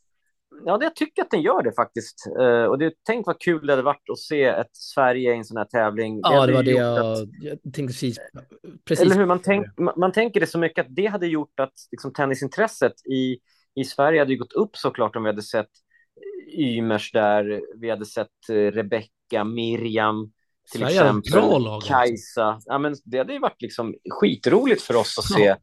ja, 0.65 0.77
det, 0.77 0.85
jag 0.85 0.95
tycker 0.95 1.21
att 1.21 1.31
den 1.31 1.41
gör 1.41 1.63
det 1.63 1.71
faktiskt. 1.75 2.15
Uh, 2.39 2.63
och 2.63 2.77
det, 2.77 2.93
tänk 3.03 3.27
vad 3.27 3.39
kul 3.39 3.67
det 3.67 3.73
hade 3.73 3.83
varit 3.83 4.09
att 4.11 4.19
se 4.19 4.43
ett 4.43 4.69
Sverige 4.73 5.33
i 5.33 5.37
en 5.37 5.45
sån 5.45 5.57
här 5.57 5.65
tävling. 5.65 6.19
Ja, 6.23 6.41
det, 6.41 6.47
det 6.47 6.53
var 6.53 6.63
det 6.63 6.71
jag, 6.71 6.99
att, 6.99 7.29
jag 7.41 7.59
tänkte 7.61 7.83
precis. 7.83 8.17
precis. 8.85 9.05
Eller 9.05 9.15
hur, 9.15 9.25
man, 9.25 9.39
tänk, 9.39 9.65
man, 9.77 9.93
man, 9.97 10.11
tänker 10.11 10.39
det 10.39 10.47
så 10.47 10.59
mycket 10.59 10.85
att 10.85 10.95
det 10.95 11.05
hade 11.05 11.27
gjort 11.27 11.59
att 11.59 11.73
liksom, 11.91 12.13
tennisintresset 12.13 12.93
i, 13.11 13.37
i 13.75 13.83
Sverige 13.83 14.19
hade 14.19 14.35
gått 14.35 14.53
upp 14.53 14.77
såklart 14.77 15.15
om 15.15 15.23
vi 15.23 15.29
hade 15.29 15.41
sett 15.41 15.69
Ymers 16.57 17.11
där, 17.11 17.61
vi 17.77 17.89
hade 17.89 18.05
sett 18.05 18.27
uh, 18.51 18.71
Rebecka, 18.71 19.43
Miriam, 19.43 20.31
till 20.71 20.79
Sverige 20.79 21.01
exempel, 21.01 21.31
bra 21.31 21.57
lag, 21.57 21.73
alltså. 21.73 21.93
Kajsa. 21.93 22.59
Ja, 22.65 22.77
men 22.77 22.95
det 23.05 23.17
hade 23.17 23.33
ju 23.33 23.39
varit 23.39 23.61
liksom 23.61 23.95
skitroligt 24.09 24.81
för 24.81 24.95
oss 24.95 25.19
att 25.19 25.25
se 25.25 25.55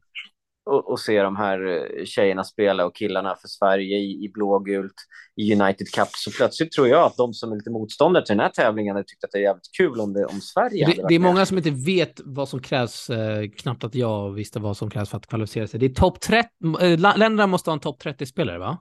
och, 0.67 0.91
och, 0.91 0.99
se 0.99 1.21
de 1.21 1.35
här 1.35 1.67
eh, 1.67 2.05
tjejerna 2.05 2.43
spela 2.43 2.85
och 2.85 2.95
killarna 2.95 3.35
för 3.35 3.47
Sverige 3.47 3.97
i, 3.97 4.25
i 4.25 4.31
blågult 4.33 4.93
i 5.35 5.53
United 5.53 5.87
Cup. 5.91 6.07
Så 6.11 6.31
plötsligt 6.31 6.71
tror 6.71 6.87
jag 6.87 7.03
att 7.03 7.17
de 7.17 7.33
som 7.33 7.51
är 7.51 7.55
lite 7.55 7.69
motståndare 7.69 8.25
till 8.25 8.37
den 8.37 8.43
här 8.43 8.49
tävlingen 8.49 8.95
hade 8.95 9.07
tyckt 9.07 9.23
att 9.23 9.31
det 9.31 9.37
är 9.37 9.41
jävligt 9.41 9.69
kul 9.77 9.99
om, 9.99 10.13
det, 10.13 10.25
om 10.25 10.41
Sverige 10.41 10.85
det, 10.85 11.05
det 11.07 11.15
är 11.15 11.19
många 11.19 11.45
som 11.45 11.57
inte 11.57 11.71
vet 11.71 12.21
vad 12.25 12.49
som 12.49 12.61
krävs, 12.61 13.09
eh, 13.09 13.49
knappt 13.49 13.83
att 13.83 13.95
jag 13.95 14.31
visste 14.31 14.59
vad 14.59 14.77
som 14.77 14.89
krävs 14.89 15.09
för 15.09 15.17
att 15.17 15.27
kvalificera 15.27 15.67
sig. 15.67 15.79
Det 15.79 15.85
är 15.85 15.93
topp 15.93 16.21
30, 16.21 16.49
eh, 16.81 16.99
länderna 16.99 17.47
måste 17.47 17.69
ha 17.69 17.73
en 17.73 17.79
topp 17.79 18.03
30-spelare 18.03 18.57
va? 18.57 18.77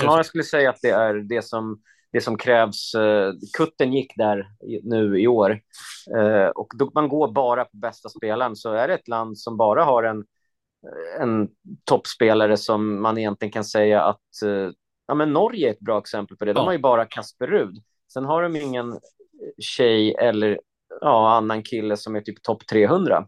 Ja, 0.00 0.16
jag 0.16 0.26
skulle 0.26 0.44
säga 0.44 0.70
att 0.70 0.78
det 0.82 0.90
är 0.90 1.14
det 1.14 1.44
som 1.44 1.80
det 2.12 2.20
som 2.20 2.38
krävs. 2.38 2.94
Eh, 2.94 3.32
kutten 3.56 3.92
gick 3.92 4.12
där 4.16 4.48
nu 4.82 5.20
i 5.20 5.26
år 5.26 5.60
eh, 6.16 6.46
och 6.46 6.68
då 6.78 6.90
man 6.94 7.08
går 7.08 7.32
bara 7.32 7.64
på 7.64 7.76
bästa 7.76 8.08
spelaren 8.08 8.56
så 8.56 8.72
är 8.72 8.88
det 8.88 8.94
ett 8.94 9.08
land 9.08 9.38
som 9.38 9.56
bara 9.56 9.84
har 9.84 10.02
en 10.02 10.24
en 11.20 11.48
toppspelare 11.84 12.56
som 12.56 13.02
man 13.02 13.18
egentligen 13.18 13.52
kan 13.52 13.64
säga 13.64 14.02
att 14.02 14.42
eh, 14.44 14.70
ja, 15.06 15.14
men 15.14 15.32
Norge 15.32 15.68
är 15.68 15.70
ett 15.72 15.80
bra 15.80 15.98
exempel 15.98 16.36
på 16.36 16.44
det. 16.44 16.52
De 16.52 16.66
har 16.66 16.72
ju 16.72 16.78
bara 16.78 17.04
Kasper 17.04 17.46
Rud. 17.46 17.82
Sen 18.12 18.24
har 18.24 18.42
de 18.42 18.56
ingen 18.56 18.98
tjej 19.58 20.14
eller 20.14 20.60
ja, 21.00 21.36
annan 21.36 21.62
kille 21.62 21.96
som 21.96 22.16
är 22.16 22.20
typ 22.20 22.42
topp 22.42 22.66
300. 22.66 23.26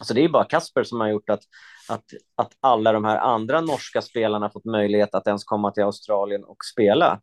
Så 0.00 0.14
det 0.14 0.24
är 0.24 0.28
bara 0.28 0.44
Kasper 0.44 0.84
som 0.84 1.00
har 1.00 1.08
gjort 1.08 1.30
att, 1.30 1.42
att, 1.88 2.04
att 2.34 2.52
alla 2.60 2.92
de 2.92 3.04
här 3.04 3.16
andra 3.16 3.60
norska 3.60 4.02
spelarna 4.02 4.50
fått 4.50 4.64
möjlighet 4.64 5.14
att 5.14 5.26
ens 5.26 5.44
komma 5.44 5.70
till 5.70 5.82
Australien 5.82 6.44
och 6.44 6.64
spela. 6.72 7.20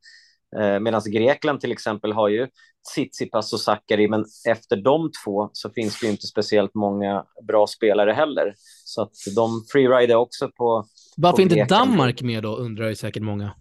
Eh, 0.55 0.79
Medan 0.79 1.01
Grekland 1.11 1.61
till 1.61 1.71
exempel 1.71 2.13
har 2.13 2.29
ju 2.29 2.47
Tsitsipas 2.93 3.53
och 3.53 3.59
Sakari, 3.59 4.07
men 4.07 4.25
efter 4.49 4.75
de 4.75 5.11
två 5.25 5.49
så 5.53 5.69
finns 5.69 5.99
det 5.99 6.07
inte 6.07 6.27
speciellt 6.27 6.75
många 6.75 7.25
bra 7.47 7.67
spelare 7.67 8.11
heller. 8.11 8.53
Så 8.85 9.01
att 9.01 9.13
de 9.35 9.63
freerider 9.71 10.15
också 10.15 10.51
på... 10.57 10.85
Varför 11.17 11.41
inte 11.41 11.65
Danmark 11.65 12.21
med 12.21 12.43
då, 12.43 12.55
undrar 12.55 12.89
ju 12.89 12.95
säkert 12.95 13.23
många. 13.23 13.53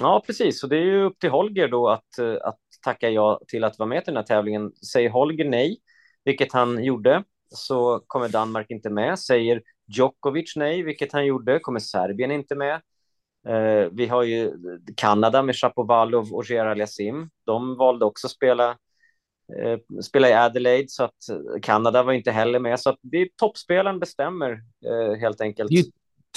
Ja, 0.00 0.22
precis. 0.26 0.62
Och 0.62 0.68
det 0.68 0.76
är 0.76 0.84
ju 0.84 1.02
upp 1.04 1.18
till 1.18 1.30
Holger 1.30 1.68
då 1.68 1.88
att, 1.88 2.18
eh, 2.18 2.34
att 2.42 2.58
tacka 2.84 3.10
ja 3.10 3.40
till 3.48 3.64
att 3.64 3.78
vara 3.78 3.88
med 3.88 4.04
till 4.04 4.14
den 4.14 4.22
här 4.22 4.26
tävlingen. 4.26 4.72
Säger 4.92 5.10
Holger 5.10 5.44
nej, 5.44 5.78
vilket 6.24 6.52
han 6.52 6.84
gjorde, 6.84 7.24
så 7.48 8.00
kommer 8.06 8.28
Danmark 8.28 8.70
inte 8.70 8.90
med. 8.90 9.18
Säger 9.18 9.62
Djokovic 9.86 10.56
nej, 10.56 10.82
vilket 10.82 11.12
han 11.12 11.26
gjorde, 11.26 11.58
kommer 11.58 11.80
Serbien 11.80 12.30
inte 12.30 12.54
med. 12.54 12.80
Eh, 13.48 13.88
vi 13.92 14.06
har 14.06 14.22
ju 14.22 14.52
Kanada 14.96 15.42
med 15.42 15.56
Shapovalov 15.56 16.32
och 16.32 16.44
Gerard 16.44 16.78
Yassim. 16.78 17.30
De 17.46 17.76
valde 17.76 18.04
också 18.04 18.26
att 18.26 18.30
spela, 18.30 18.68
eh, 19.58 20.00
spela 20.02 20.28
i 20.28 20.32
Adelaide, 20.32 20.90
så 20.90 21.04
att 21.04 21.16
Kanada 21.62 22.02
var 22.02 22.12
inte 22.12 22.30
heller 22.30 22.58
med. 22.58 22.80
Så 22.80 22.90
att 22.90 22.98
det 23.02 23.16
är 23.16 23.28
toppspelaren 23.36 23.98
bestämmer 23.98 24.50
eh, 24.86 25.20
helt 25.20 25.40
enkelt. 25.40 25.70
Det 25.70 25.78
är 25.78 25.84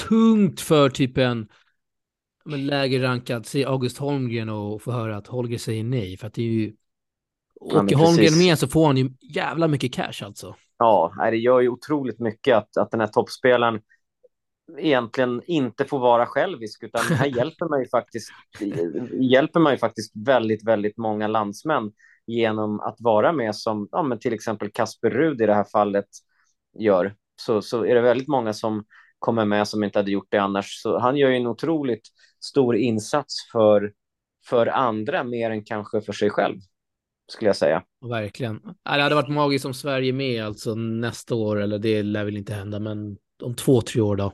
tungt 0.07 0.61
för 0.61 0.89
typ 0.89 1.17
en 1.17 1.47
lägre 2.45 3.03
rankad, 3.03 3.45
säg 3.45 3.65
August 3.65 3.97
Holmgren 3.97 4.49
och 4.49 4.81
få 4.81 4.91
höra 4.91 5.17
att 5.17 5.27
Holger 5.27 5.57
säger 5.57 5.83
nej, 5.83 6.17
för 6.17 6.27
att 6.27 6.33
det 6.33 6.41
är 6.41 6.45
ju 6.45 6.73
Åker 7.59 7.87
ja, 7.89 7.97
Holmgren 7.97 8.37
med 8.37 8.59
så 8.59 8.67
får 8.67 8.87
han 8.87 8.97
ju 8.97 9.09
jävla 9.21 9.67
mycket 9.67 9.93
cash 9.93 10.25
alltså. 10.25 10.55
Ja, 10.77 11.13
det 11.31 11.37
gör 11.37 11.59
ju 11.59 11.69
otroligt 11.69 12.19
mycket 12.19 12.57
att, 12.57 12.77
att 12.77 12.91
den 12.91 12.99
här 12.99 13.07
toppspelaren 13.07 13.81
egentligen 14.77 15.41
inte 15.45 15.85
får 15.85 15.99
vara 15.99 16.25
självisk, 16.25 16.83
utan 16.83 17.01
här 17.01 17.25
hjälper 17.37 17.69
man 17.69 17.79
ju 17.79 17.87
faktiskt, 17.87 18.29
hjälper 19.31 19.59
man 19.59 19.73
ju 19.73 19.77
faktiskt 19.77 20.11
väldigt, 20.25 20.67
väldigt 20.67 20.97
många 20.97 21.27
landsmän 21.27 21.91
genom 22.27 22.79
att 22.79 22.95
vara 22.99 23.31
med 23.31 23.55
som 23.55 23.87
ja, 23.91 24.03
men 24.03 24.19
till 24.19 24.33
exempel 24.33 24.71
Kasper 24.71 25.09
Rud 25.09 25.41
i 25.41 25.45
det 25.45 25.53
här 25.53 25.65
fallet 25.71 26.07
gör. 26.79 27.15
Så, 27.41 27.61
så 27.61 27.85
är 27.85 27.95
det 27.95 28.01
väldigt 28.01 28.27
många 28.27 28.53
som 28.53 28.85
kommer 29.19 29.45
med 29.45 29.67
som 29.67 29.83
inte 29.83 29.99
hade 29.99 30.11
gjort 30.11 30.27
det 30.29 30.37
annars. 30.37 30.81
Så 30.81 30.99
han 30.99 31.17
gör 31.17 31.29
ju 31.29 31.35
en 31.35 31.47
otroligt 31.47 32.07
stor 32.45 32.75
insats 32.75 33.35
för, 33.51 33.93
för 34.47 34.67
andra, 34.67 35.23
mer 35.23 35.51
än 35.51 35.63
kanske 35.63 36.01
för 36.01 36.13
sig 36.13 36.29
själv, 36.29 36.59
skulle 37.31 37.49
jag 37.49 37.55
säga. 37.55 37.83
Verkligen. 38.09 38.59
Det 38.83 39.01
hade 39.01 39.15
varit 39.15 39.29
magiskt 39.29 39.65
om 39.65 39.73
Sverige 39.73 40.13
med 40.13 40.45
alltså 40.45 40.75
nästa 40.75 41.35
år, 41.35 41.61
eller 41.61 41.79
det 41.79 42.03
lär 42.03 42.25
väl 42.25 42.37
inte 42.37 42.53
hända, 42.53 42.79
men 42.79 43.17
om 43.43 43.55
två, 43.55 43.81
tre 43.81 44.01
år 44.01 44.15
då. 44.15 44.33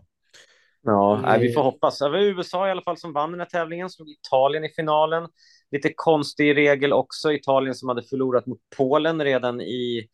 Ja, 0.83 1.19
nej, 1.23 1.39
vi 1.39 1.53
får 1.53 1.63
hoppas. 1.63 1.99
Det 1.99 2.09
var 2.09 2.17
USA 2.17 2.67
i 2.67 2.71
alla 2.71 2.81
fall 2.81 2.97
som 2.97 3.13
vann 3.13 3.31
den 3.31 3.39
här 3.39 3.47
tävlingen, 3.47 3.89
slog 3.89 4.09
Italien 4.09 4.63
i 4.63 4.69
finalen. 4.69 5.27
Lite 5.71 5.93
konstig 5.95 6.57
regel 6.57 6.93
också, 6.93 7.33
Italien 7.33 7.75
som 7.75 7.89
hade 7.89 8.03
förlorat 8.03 8.45
mot 8.45 8.59
Polen 8.77 9.23
redan 9.23 9.61
i, 9.61 10.07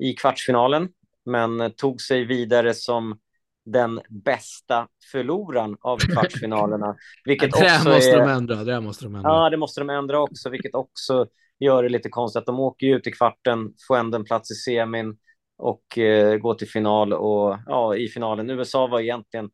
i 0.00 0.12
kvartsfinalen, 0.12 0.88
men 1.24 1.72
tog 1.76 2.00
sig 2.00 2.24
vidare 2.24 2.74
som 2.74 3.18
den 3.64 4.00
bästa 4.24 4.88
förloraren 5.12 5.76
av 5.80 5.98
kvartsfinalerna. 6.14 6.96
Vilket 7.24 7.52
det 7.52 7.64
också 7.64 7.88
måste 7.88 8.10
är... 8.10 8.18
de 8.18 8.30
ändra. 8.30 8.64
Det 8.64 8.80
måste 8.80 9.04
de 9.04 9.14
ändra. 9.14 9.30
Ja, 9.30 9.50
det 9.50 9.56
måste 9.56 9.80
de 9.80 9.90
ändra 9.90 10.20
också, 10.20 10.50
vilket 10.50 10.74
också 10.74 11.26
gör 11.60 11.82
det 11.82 11.88
lite 11.88 12.08
konstigt 12.08 12.40
att 12.40 12.46
de 12.46 12.60
åker 12.60 12.86
ut 12.86 13.06
i 13.06 13.12
kvarten, 13.12 13.72
får 13.88 13.96
ändå 13.96 14.18
en 14.18 14.24
plats 14.24 14.50
i 14.50 14.54
semin 14.54 15.16
och 15.58 15.98
eh, 15.98 16.36
går 16.36 16.54
till 16.54 16.68
final 16.68 17.12
och 17.12 17.58
ja, 17.66 17.96
i 17.96 18.08
finalen. 18.08 18.50
USA 18.50 18.86
var 18.86 19.00
egentligen 19.00 19.50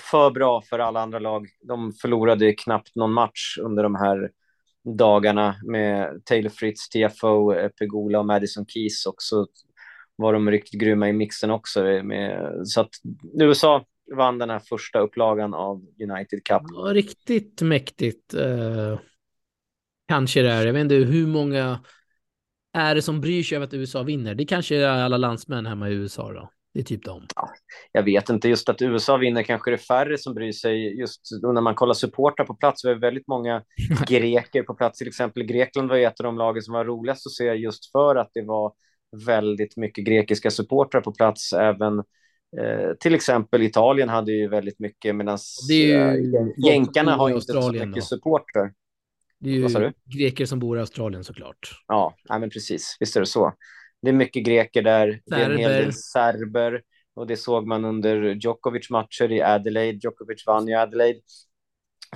för 0.00 0.30
bra 0.30 0.62
för 0.62 0.78
alla 0.78 1.00
andra 1.00 1.18
lag. 1.18 1.48
De 1.60 1.92
förlorade 1.92 2.52
knappt 2.52 2.96
någon 2.96 3.12
match 3.12 3.58
under 3.62 3.82
de 3.82 3.94
här 3.94 4.30
dagarna 4.98 5.56
med 5.66 6.24
Taylor 6.24 6.50
Fritz, 6.50 6.88
TFO, 6.88 7.54
Pegula 7.78 8.18
och 8.18 8.26
Madison 8.26 8.66
Keys 8.66 9.06
också 9.06 9.46
var 10.16 10.32
de 10.32 10.50
riktigt 10.50 10.80
grymma 10.80 11.08
i 11.08 11.12
mixen 11.12 11.50
också. 11.50 11.82
Med, 11.82 12.60
så 12.64 12.80
att 12.80 12.90
USA 13.40 13.84
vann 14.16 14.38
den 14.38 14.50
här 14.50 14.58
första 14.58 14.98
upplagan 14.98 15.54
av 15.54 15.86
United 16.02 16.44
Cup. 16.44 16.62
Ja, 16.72 16.94
riktigt 16.94 17.62
mäktigt. 17.62 18.34
Eh, 18.34 18.98
kanske 20.08 20.42
det 20.42 20.50
är. 20.50 20.66
Jag 20.66 20.72
vet 20.72 20.80
inte 20.80 20.94
hur 20.94 21.26
många 21.26 21.80
är 22.72 22.94
det 22.94 23.02
som 23.02 23.20
bryr 23.20 23.42
sig 23.42 23.56
över 23.56 23.66
att 23.66 23.74
USA 23.74 24.02
vinner. 24.02 24.34
Det 24.34 24.44
kanske 24.44 24.76
är 24.76 24.88
alla 24.88 25.16
landsmän 25.16 25.66
hemma 25.66 25.88
i 25.88 25.92
USA 25.92 26.32
då. 26.32 26.50
Det 26.74 26.80
är 26.80 26.84
typ 26.84 27.04
dem. 27.04 27.26
Ja, 27.36 27.50
jag 27.92 28.02
vet 28.02 28.28
inte, 28.28 28.48
just 28.48 28.68
att 28.68 28.82
USA 28.82 29.16
vinner 29.16 29.42
kanske 29.42 29.70
det 29.70 29.74
är 29.74 29.78
färre 29.78 30.18
som 30.18 30.34
bryr 30.34 30.52
sig. 30.52 30.98
Just 30.98 31.20
när 31.42 31.60
man 31.60 31.74
kollar 31.74 31.94
supportrar 31.94 32.46
på 32.46 32.54
plats, 32.54 32.84
vi 32.84 32.88
har 32.88 32.96
väldigt 32.96 33.28
många 33.28 33.62
greker 34.08 34.62
på 34.62 34.74
plats. 34.74 34.98
Till 34.98 35.08
exempel 35.08 35.42
Grekland 35.42 35.88
var 35.88 35.96
ju 35.96 36.04
ett 36.04 36.20
av 36.20 36.24
de 36.24 36.38
lagen 36.38 36.62
som 36.62 36.74
var 36.74 36.84
roligast 36.84 37.26
att 37.26 37.32
se 37.32 37.44
just 37.44 37.92
för 37.92 38.16
att 38.16 38.30
det 38.34 38.42
var 38.42 38.72
väldigt 39.26 39.76
mycket 39.76 40.04
grekiska 40.04 40.50
supportrar 40.50 41.00
på 41.00 41.12
plats. 41.12 41.52
Även 41.52 41.98
eh, 42.60 42.94
till 43.00 43.14
exempel 43.14 43.62
Italien 43.62 44.08
hade 44.08 44.32
ju 44.32 44.48
väldigt 44.48 44.78
mycket 44.78 45.16
medan 45.16 45.38
eh, 45.72 46.14
jänkarna 46.66 47.16
har 47.16 47.30
inte 47.30 47.52
så 47.52 47.72
mycket 47.72 47.94
då. 47.94 48.00
supportrar. 48.00 48.72
Det 49.38 49.50
är 49.50 49.80
ju 49.80 49.92
greker 50.18 50.46
som 50.46 50.58
bor 50.58 50.76
i 50.76 50.80
Australien 50.80 51.24
såklart. 51.24 51.82
Ja, 51.88 52.14
nej, 52.28 52.40
men 52.40 52.50
precis. 52.50 52.96
Visst 53.00 53.16
är 53.16 53.20
det 53.20 53.26
så. 53.26 53.52
Det 54.04 54.10
är 54.10 54.12
mycket 54.12 54.44
greker 54.44 54.82
där. 54.82 55.06
Serber. 55.06 55.36
Det 55.36 55.42
är 55.42 55.50
en 55.50 55.58
hel 55.58 55.70
del 55.70 55.92
serber. 55.92 56.82
Och 57.14 57.26
det 57.26 57.36
såg 57.36 57.66
man 57.66 57.84
under 57.84 58.34
Djokovic 58.34 58.90
matcher 58.90 59.32
i 59.32 59.42
Adelaide. 59.42 60.04
Djokovic 60.04 60.46
vann 60.46 60.68
ju 60.68 60.74
Adelaide. 60.74 61.20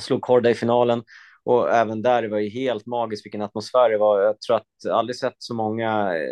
Slog 0.01 0.23
Korda 0.23 0.51
i 0.51 0.55
finalen. 0.55 1.03
Och 1.45 1.71
även 1.71 2.03
där 2.03 2.23
det 2.23 2.29
var 2.29 2.39
ju 2.39 2.49
helt 2.49 2.87
magiskt 2.87 3.27
vilken 3.27 3.43
atmosfär 3.43 3.91
det 3.91 3.99
var. 3.99 4.21
Jag 4.21 4.41
tror 4.41 4.57
att 4.57 4.93
aldrig 4.93 5.17
sett 5.17 5.35
så 5.39 5.55
många 5.55 6.17
eh, 6.17 6.31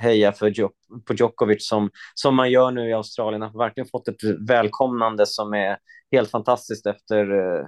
heja 0.00 0.32
för 0.32 0.50
Djok 0.50 0.72
på 1.06 1.14
Djokovic 1.14 1.68
som, 1.68 1.90
som 2.14 2.34
man 2.34 2.50
gör 2.50 2.70
nu 2.70 2.88
i 2.88 2.92
Australien. 2.92 3.42
Han 3.42 3.50
har 3.50 3.58
verkligen 3.58 3.88
fått 3.88 4.08
ett 4.08 4.24
välkomnande 4.48 5.26
som 5.26 5.54
är 5.54 5.78
helt 6.12 6.30
fantastiskt 6.30 6.86
efter 6.86 7.32
uh, 7.32 7.66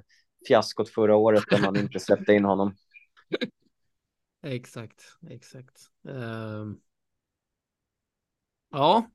fiaskot 0.49 0.89
förra 0.89 1.17
året 1.17 1.45
där 1.51 1.59
man 1.59 1.77
inte 1.77 2.01
släppte 2.01 2.33
in 2.33 2.45
honom. 2.45 2.75
exakt, 4.47 5.03
exakt. 5.31 5.77
Uh... 6.09 6.75
Ja. 8.71 9.07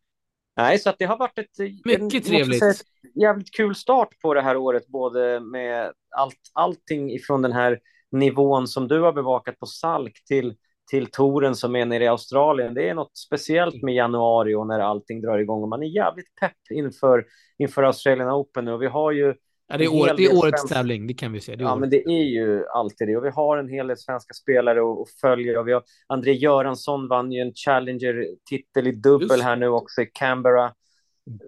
Nej, 0.57 0.79
så 0.79 0.89
att 0.89 0.95
det 0.99 1.05
har 1.05 1.17
varit 1.17 1.37
ett, 1.37 1.59
Mycket 1.85 2.13
en, 2.13 2.21
trevligt. 2.21 2.59
Säga, 2.59 2.73
jävligt 3.15 3.51
kul 3.51 3.75
start 3.75 4.21
på 4.21 4.33
det 4.33 4.41
här 4.41 4.57
året, 4.57 4.87
både 4.87 5.39
med 5.39 5.93
allt, 6.17 6.39
allting 6.53 7.11
ifrån 7.11 7.41
den 7.41 7.51
här 7.51 7.79
nivån 8.11 8.67
som 8.67 8.87
du 8.87 9.01
har 9.01 9.13
bevakat 9.13 9.59
på 9.59 9.65
Salk 9.65 10.23
till, 10.25 10.55
till 10.91 11.05
touren 11.11 11.55
som 11.55 11.75
är 11.75 11.85
nere 11.85 12.03
i 12.03 12.07
Australien. 12.07 12.73
Det 12.73 12.89
är 12.89 12.93
något 12.93 13.17
speciellt 13.17 13.83
med 13.83 13.95
januari 13.95 14.55
och 14.55 14.67
när 14.67 14.79
allting 14.79 15.21
drar 15.21 15.37
igång 15.37 15.63
och 15.63 15.69
man 15.69 15.83
är 15.83 15.95
jävligt 15.95 16.35
pepp 16.39 16.71
inför, 16.73 17.25
inför 17.57 17.83
Australian 17.83 18.31
Open 18.31 18.65
nu. 18.65 18.73
Och 18.73 18.81
vi 18.81 18.87
har 18.87 19.11
ju 19.11 19.35
Ja, 19.67 19.77
det 19.77 19.85
är, 19.85 19.93
år, 19.93 20.13
det 20.17 20.25
är 20.25 20.37
årets 20.37 20.61
svenska... 20.61 20.75
tävling, 20.75 21.07
det 21.07 21.13
kan 21.13 21.31
vi 21.31 21.41
se. 21.41 21.55
ja, 21.59 21.71
året. 21.71 21.79
men 21.79 21.89
det 21.89 22.05
är 22.05 22.23
ju 22.23 22.65
alltid 22.67 23.07
det. 23.07 23.17
Och 23.17 23.25
vi 23.25 23.29
har 23.29 23.57
en 23.57 23.69
hel 23.69 23.87
del 23.87 23.97
svenska 23.97 24.33
spelare 24.33 24.81
och, 24.81 25.09
följer. 25.21 25.57
Och 25.57 25.67
vi 25.67 25.73
har 25.73 25.83
André 26.07 26.33
Göransson 26.33 27.07
vann 27.07 27.31
ju 27.31 27.41
en 27.41 27.53
Challenger-titel 27.53 28.87
i 28.87 28.91
dubbel 28.91 29.41
här 29.41 29.55
nu 29.55 29.67
också 29.67 30.01
i 30.01 30.05
Canberra. 30.05 30.73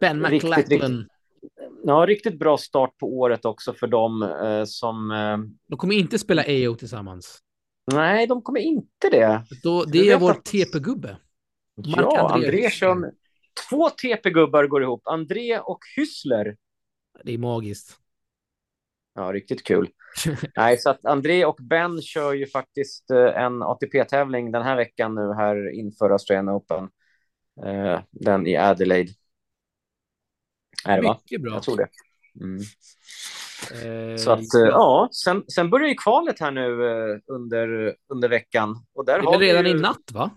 Ben 0.01 0.17
McLachlan. 0.21 0.53
Riktigt, 0.53 0.71
riktigt, 0.71 1.07
ja, 1.83 2.05
riktigt 2.07 2.39
bra 2.39 2.57
start 2.57 2.97
på 2.97 3.17
året 3.17 3.45
också 3.45 3.73
för 3.73 3.87
dem 3.87 4.23
eh, 4.23 4.63
som... 4.65 5.11
Eh... 5.11 5.37
De 5.67 5.77
kommer 5.77 5.95
inte 5.95 6.19
spela 6.19 6.41
AO 6.41 6.75
tillsammans. 6.75 7.39
Nej, 7.93 8.27
de 8.27 8.41
kommer 8.41 8.59
inte 8.59 9.09
det. 9.11 9.43
Då, 9.63 9.83
det 9.83 10.09
är 10.09 10.19
vår 10.19 10.31
att... 10.31 10.45
TP-gubbe. 10.45 11.17
Ja, 11.75 12.29
André 12.33 12.69
kör... 12.69 13.11
Två 13.69 13.89
TP-gubbar 13.89 14.67
går 14.67 14.83
ihop. 14.83 15.01
André 15.05 15.59
och 15.59 15.79
Hyssler. 15.95 16.57
Det 17.23 17.33
är 17.33 17.37
magiskt. 17.37 17.99
Ja, 19.17 19.33
riktigt 19.33 19.63
kul. 19.63 19.89
Nej, 20.55 20.77
så 20.77 20.89
att 20.89 21.05
André 21.05 21.45
och 21.45 21.57
Ben 21.61 22.01
kör 22.01 22.33
ju 22.33 22.47
faktiskt 22.47 23.11
eh, 23.11 23.43
en 23.43 23.63
ATP-tävling 23.63 24.51
den 24.51 24.63
här 24.63 24.75
veckan 24.75 25.15
nu 25.15 25.33
här 25.33 25.75
inför 25.75 26.09
Australian 26.09 26.49
Open. 26.49 26.89
Eh, 27.65 27.99
den 28.11 28.47
i 28.47 28.57
Adelaide. 28.57 29.09
Är 30.85 31.01
det, 31.01 31.09
Mycket 31.09 31.39
va? 31.39 31.43
bra. 31.43 31.53
Jag 31.53 31.63
tror 31.63 31.77
det. 31.77 31.87
Mm. 32.41 32.61
Eh, 34.11 34.17
så 34.17 34.31
att, 34.31 34.53
ja, 34.53 35.09
sen, 35.11 35.43
sen 35.47 35.69
börjar 35.69 35.87
ju 35.87 35.95
kvalet 35.95 36.39
här 36.39 36.51
nu 36.51 36.71
under, 37.27 37.95
under 38.07 38.29
veckan. 38.29 38.85
Och 38.93 39.05
där 39.05 39.21
det 39.21 39.35
är 39.35 39.39
redan 39.39 39.65
ju... 39.65 39.71
i 39.71 39.73
natt, 39.73 40.11
va? 40.13 40.31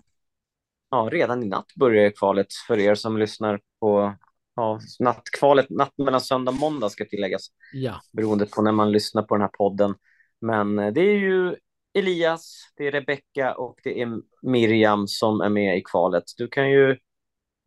Ja, 0.89 1.09
redan 1.11 1.43
i 1.43 1.45
natt 1.45 1.75
börjar 1.75 2.11
kvalet 2.11 2.47
för 2.67 2.79
er 2.79 2.95
som 2.95 3.17
lyssnar 3.17 3.59
på 3.79 4.15
ja, 4.55 4.79
nattkvalet, 4.99 5.69
natt 5.69 5.97
mellan 5.97 6.21
söndag 6.21 6.51
och 6.51 6.57
måndag 6.57 6.89
ska 6.89 7.05
tilläggas. 7.05 7.47
Ja. 7.73 8.01
Beroende 8.13 8.45
på 8.45 8.61
när 8.61 8.71
man 8.71 8.91
lyssnar 8.91 9.23
på 9.23 9.35
den 9.35 9.41
här 9.41 9.51
podden. 9.57 9.95
Men 10.41 10.79
eh, 10.79 10.93
det 10.93 11.01
är 11.01 11.17
ju 11.17 11.55
Elias, 11.93 12.71
det 12.75 12.87
är 12.87 12.91
Rebecka 12.91 13.53
och 13.53 13.79
det 13.83 14.01
är 14.01 14.21
Miriam 14.41 15.07
som 15.07 15.41
är 15.41 15.49
med 15.49 15.77
i 15.77 15.81
kvalet. 15.81 16.23
Du 16.37 16.47
kan 16.47 16.71
ju 16.71 16.97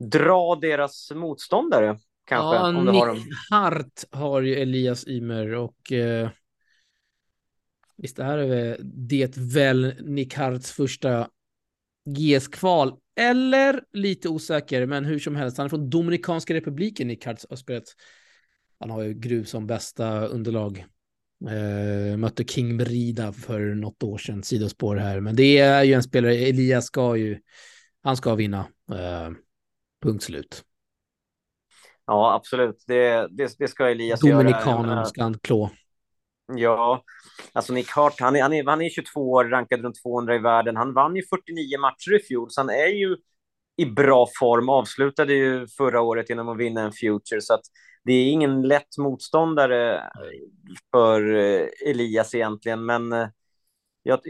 dra 0.05 0.55
deras 0.55 1.11
motståndare 1.14 1.99
kanske. 2.25 2.57
Ja, 2.57 2.68
om 2.68 2.85
Nick 2.85 2.94
har 2.94 3.07
dem. 3.07 3.23
Hart 3.51 4.05
har 4.11 4.42
ju 4.42 4.55
Elias 4.55 5.09
Ymer 5.09 5.55
och 5.55 5.92
eh, 5.92 6.29
visst 7.97 8.18
är 8.18 8.37
det, 8.37 8.77
det 8.83 9.37
väl 9.37 9.94
Nick 10.01 10.35
Harts 10.35 10.73
första 10.73 11.29
GS-kval 12.05 12.99
eller 13.16 13.85
lite 13.92 14.29
osäker, 14.29 14.87
men 14.87 15.05
hur 15.05 15.18
som 15.18 15.37
helst. 15.37 15.57
Han 15.57 15.64
är 15.64 15.68
från 15.68 15.90
Dominikanska 15.90 16.55
republiken, 16.55 17.09
Nick 17.09 17.27
Hartz 17.27 17.46
har 17.50 17.57
spelat. 17.57 17.85
Han 18.81 18.90
har 18.90 19.03
ju 19.03 19.14
gruv 19.14 19.44
som 19.44 19.66
bästa 19.66 20.27
underlag. 20.27 20.85
Eh, 21.48 22.16
mötte 22.16 22.44
King 22.44 22.77
Brida 22.77 23.33
för 23.33 23.61
något 23.61 24.03
år 24.03 24.18
sedan, 24.18 24.42
sidospår 24.42 24.96
här. 24.96 25.20
Men 25.20 25.37
det 25.37 25.59
är 25.59 25.83
ju 25.83 25.92
en 25.92 26.03
spelare, 26.03 26.35
Elias 26.35 26.87
ska 26.87 27.16
ju, 27.16 27.38
han 28.03 28.16
ska 28.16 28.35
vinna. 28.35 28.66
Eh, 28.92 29.31
punkt 30.03 30.22
slut. 30.22 30.64
Ja, 32.07 32.35
absolut. 32.35 32.85
Det, 32.87 33.29
det, 33.31 33.55
det 33.59 33.68
ska 33.68 33.90
Elias 33.90 34.20
Dominikanen 34.20 34.53
göra. 34.55 34.72
Dominikanen 34.72 35.07
ska 35.07 35.22
han 35.22 35.38
klå. 35.38 35.70
Ja, 36.46 37.02
alltså 37.52 37.72
Nick 37.72 37.90
Hart, 37.90 38.20
han 38.20 38.37
är, 38.37 38.42
han, 38.42 38.52
är, 38.52 38.64
han 38.64 38.83
är 38.83 38.90
22 38.90 39.30
år, 39.30 39.44
rankad 39.44 39.80
runt 39.83 40.02
200 40.02 40.35
i 40.35 40.38
världen. 40.38 40.76
Han 40.76 40.94
vann 40.94 41.16
ju 41.16 41.22
49 41.22 41.78
matcher 41.80 42.14
i 42.14 42.18
fjol, 42.18 42.50
så 42.50 42.61
han 42.61 42.70
är 42.70 42.87
ju 42.87 43.16
i 43.76 43.87
bra 43.87 44.26
form. 44.38 44.68
Avslutade 44.68 45.35
ju 45.35 45.66
förra 45.66 46.00
året 46.00 46.28
genom 46.28 46.48
att 46.48 46.59
vinna 46.59 46.80
en 46.80 46.92
Future, 46.92 47.40
så 47.40 47.54
att 47.54 47.64
det 48.04 48.12
är 48.12 48.30
ingen 48.30 48.62
lätt 48.62 48.98
motståndare 48.98 50.02
för 50.90 51.35
eh, 51.35 51.68
Elias 51.87 52.35
egentligen. 52.35 52.87
Men 52.87 53.12
eh, 53.12 53.28
ja, 54.02 54.20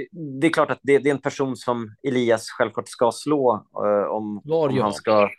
det 0.40 0.46
är 0.46 0.52
klart 0.52 0.70
att 0.70 0.80
det, 0.82 0.98
det, 0.98 1.08
är 1.08 1.14
en 1.14 1.20
person 1.20 1.56
som 1.56 1.94
Elias 2.02 2.50
självklart 2.50 2.88
ska 2.88 3.12
slå 3.12 3.54
uh, 3.54 4.10
om, 4.10 4.42
om 4.44 4.78
han 4.78 4.92
ska 4.92 5.30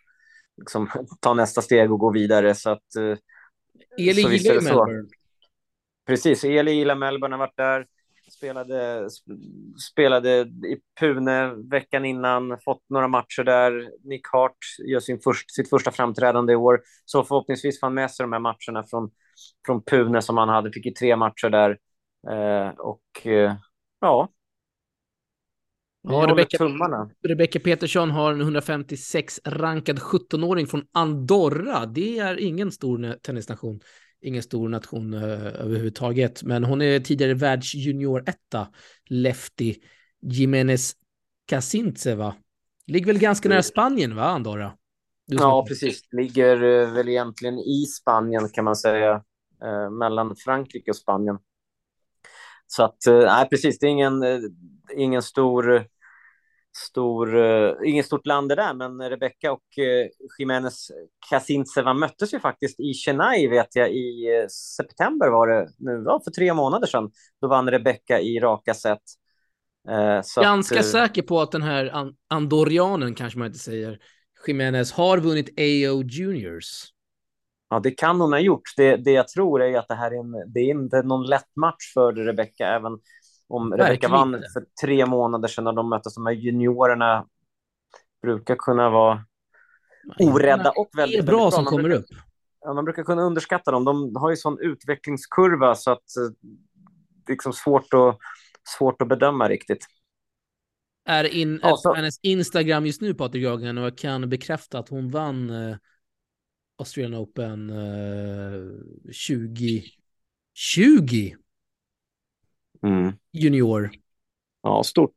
liksom, 0.58 0.90
ta 1.22 1.34
nästa 1.34 1.62
steg 1.62 1.92
och 1.92 2.00
gå 2.00 2.12
vidare. 2.12 2.56
Så 2.56 2.70
att, 2.70 2.88
uh, 3.00 3.18
Eli 3.98 4.24
så 4.24 4.32
gillar 4.32 4.56
ju 4.56 4.62
Melbourne. 4.62 5.08
Precis, 6.06 6.44
Eli 6.44 6.72
gillar 6.72 6.96
Melbourne, 6.96 7.36
har 7.36 7.40
varit 7.40 7.58
där. 7.58 7.86
Spelade, 8.32 9.10
spelade 9.92 10.40
i 10.42 10.80
Pune 11.00 11.54
veckan 11.72 12.06
innan, 12.06 12.58
fått 12.66 12.84
några 12.90 13.08
matcher 13.08 13.44
där. 13.44 13.90
Nick 14.04 14.28
Hart 14.32 14.58
gör 14.88 15.00
sin 15.00 15.20
först, 15.20 15.52
sitt 15.52 15.70
första 15.70 15.92
framträdande 15.92 16.54
i 16.54 16.56
år. 16.56 16.82
Så 17.06 17.24
förhoppningsvis 17.24 17.80
får 17.80 17.88
han 17.88 17.94
med 17.94 18.12
sig 18.12 18.24
de 18.24 18.34
här 18.34 18.40
matcherna 18.40 18.84
från, 18.90 19.12
från 19.66 19.84
Pune 19.84 20.22
som 20.22 20.38
han 20.38 20.50
hade. 20.50 20.72
Fick 20.72 20.86
ju 20.86 20.92
tre 20.92 21.16
matcher 21.16 21.50
där. 21.50 21.78
Eh, 22.30 22.70
och 22.70 23.28
eh, 23.28 23.56
ja, 24.02 24.30
Ja, 26.08 26.28
Rebecka, 26.30 26.58
Rebecka 27.28 27.60
Petersson 27.60 28.12
har 28.12 28.34
en 28.34 28.42
156 28.42 29.40
rankad 29.46 30.00
17-åring 30.00 30.68
från 30.68 30.86
Andorra. 30.92 31.86
Det 31.86 32.20
är 32.20 32.40
ingen 32.40 32.72
stor 32.72 33.16
tennisnation 33.22 33.80
ingen 34.26 34.44
stor 34.44 34.70
nation 34.70 35.14
uh, 35.14 35.24
överhuvudtaget, 35.62 36.44
men 36.44 36.64
hon 36.64 36.82
är 36.82 37.00
tidigare 37.00 37.34
världsjunior-etta, 37.34 38.68
Lefty 39.06 39.76
Jimenez 40.22 40.94
Casintzeva. 41.46 42.36
Ligger 42.88 43.06
väl 43.06 43.20
ganska 43.20 43.50
nära 43.50 43.64
Spanien, 43.64 44.16
va, 44.16 44.24
Andorra? 44.24 44.74
ja, 45.26 45.66
precis. 45.68 46.02
Ligger 46.12 46.64
uh, 46.64 46.94
väl 46.94 47.10
egentligen 47.10 47.60
i 47.60 47.86
Spanien, 47.86 48.50
kan 48.50 48.66
man 48.66 48.76
säga, 48.76 49.24
mellan 50.00 50.36
Frankrike 50.36 50.92
och 50.92 50.98
Spanien. 50.98 51.38
Så 52.68 52.84
att, 52.84 52.98
nej, 53.08 53.50
precis, 53.50 53.80
det 53.80 53.86
är 53.86 53.90
ingen, 53.90 54.24
ingen 54.98 55.22
stor 55.22 55.88
stor, 56.76 57.36
uh, 57.36 57.74
inget 57.86 58.06
stort 58.06 58.26
land 58.26 58.50
det 58.50 58.56
där, 58.56 58.74
men 58.74 59.10
Rebecca 59.10 59.52
och 59.52 59.64
uh, 59.80 60.08
Jiménez 60.40 60.92
Casintzeva 61.30 61.94
möttes 61.94 62.34
ju 62.34 62.40
faktiskt 62.40 62.80
i 62.80 62.94
Chennai, 62.94 63.48
vet 63.48 63.76
jag, 63.76 63.92
i 63.92 64.42
uh, 64.42 64.48
september 64.48 65.30
var 65.30 65.48
det 65.48 65.68
nu, 65.78 66.04
ja, 66.06 66.22
för 66.24 66.32
tre 66.32 66.54
månader 66.54 66.88
sedan. 66.88 67.12
Då 67.42 67.48
vann 67.48 67.72
Rebecca 67.72 68.20
i 68.20 68.40
raka 68.40 68.74
set. 68.74 69.00
Uh, 69.90 70.42
Ganska 70.42 70.80
att, 70.80 70.86
säker 70.86 71.22
på 71.22 71.42
att 71.42 71.52
den 71.52 71.62
här 71.62 71.90
an 71.94 72.16
andorianen, 72.28 73.16
kanske 73.16 73.40
man 73.40 73.48
inte 73.48 73.60
säger, 73.60 74.00
Jiménez 74.48 74.92
har 74.92 75.18
vunnit 75.18 75.50
AO 75.60 76.04
Juniors. 76.04 76.92
Ja, 77.70 77.80
det 77.80 77.92
kan 77.92 78.22
hon 78.22 78.34
ha 78.34 78.40
gjort. 78.40 78.74
Det, 78.78 78.96
det 78.96 79.12
jag 79.12 79.28
tror 79.28 79.62
är 79.62 79.80
att 79.80 79.88
det 79.88 79.96
här 79.96 80.12
är, 80.12 80.20
en, 80.20 80.54
det 80.54 80.60
är 80.60 80.70
inte 80.70 81.02
någon 81.02 81.26
lätt 81.26 81.56
match 81.56 81.94
för 81.94 82.14
Rebecca, 82.14 82.68
även 82.68 82.92
om 83.48 83.74
Rebecka 83.74 84.08
vann 84.08 84.44
för 84.54 84.66
tre 84.82 85.06
månader 85.06 85.48
sedan 85.48 85.64
när 85.64 85.74
de 85.74 85.90
möttes, 85.90 86.16
de 86.16 86.26
här 86.26 86.34
juniorerna 86.34 87.26
brukar 88.22 88.56
kunna 88.56 88.90
vara 88.90 89.26
orädda 90.20 90.72
och 90.72 90.90
väldigt, 90.98 91.20
det 91.20 91.24
är 91.24 91.28
bra, 91.28 91.38
bra. 91.38 91.52
som 91.52 91.66
kommer 91.66 91.84
brukar, 91.84 92.00
upp. 92.00 92.06
Ja, 92.62 92.74
man 92.74 92.86
brukar 92.86 93.04
kunna 93.04 93.22
underskatta 93.22 93.72
dem. 93.72 93.86
De 93.86 94.16
har 94.16 94.30
ju 94.30 94.36
sån 94.36 94.60
utvecklingskurva 94.60 95.76
så 95.76 95.92
att 95.92 96.18
eh, 96.18 96.24
det 97.26 97.32
är 97.32 97.34
liksom 97.34 97.54
svårt 97.54 97.94
att, 97.94 98.18
svårt 98.78 99.02
att 99.02 99.08
bedöma 99.08 99.50
riktigt. 99.50 99.86
är 101.06 101.24
in 101.24 101.60
Ja, 101.64 101.94
hennes 101.96 102.20
Instagram 102.22 102.86
just 102.86 103.02
nu, 103.02 103.14
Patrik 103.14 103.44
Jagan, 103.44 103.78
och 103.78 103.86
jag 103.86 103.98
kan 103.98 104.30
bekräfta 104.30 104.80
att 104.80 104.90
hon 104.90 105.10
vann 105.10 105.50
eh, 105.50 105.76
Australian 106.78 107.16
Open 107.16 107.70
eh, 107.70 108.62
2020 109.28 111.36
Mm. 112.84 113.14
junior. 113.34 113.92
Ja, 114.62 114.84
stort. 114.84 115.14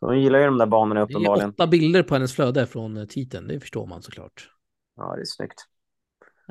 Så 0.00 0.06
hon 0.06 0.20
gillar 0.20 0.38
ju 0.38 0.44
de 0.44 0.58
där 0.58 0.66
banorna 0.66 0.94
Det 0.94 1.00
är 1.00 1.16
uppenbarligen. 1.16 1.50
åtta 1.50 1.66
bilder 1.66 2.02
på 2.02 2.14
hennes 2.14 2.34
flöde 2.34 2.66
från 2.66 2.96
eh, 2.96 3.04
titeln, 3.04 3.48
det 3.48 3.60
förstår 3.60 3.86
man 3.86 4.02
såklart. 4.02 4.50
Ja, 4.96 5.14
det 5.16 5.20
är 5.20 5.24
snyggt. 5.24 5.60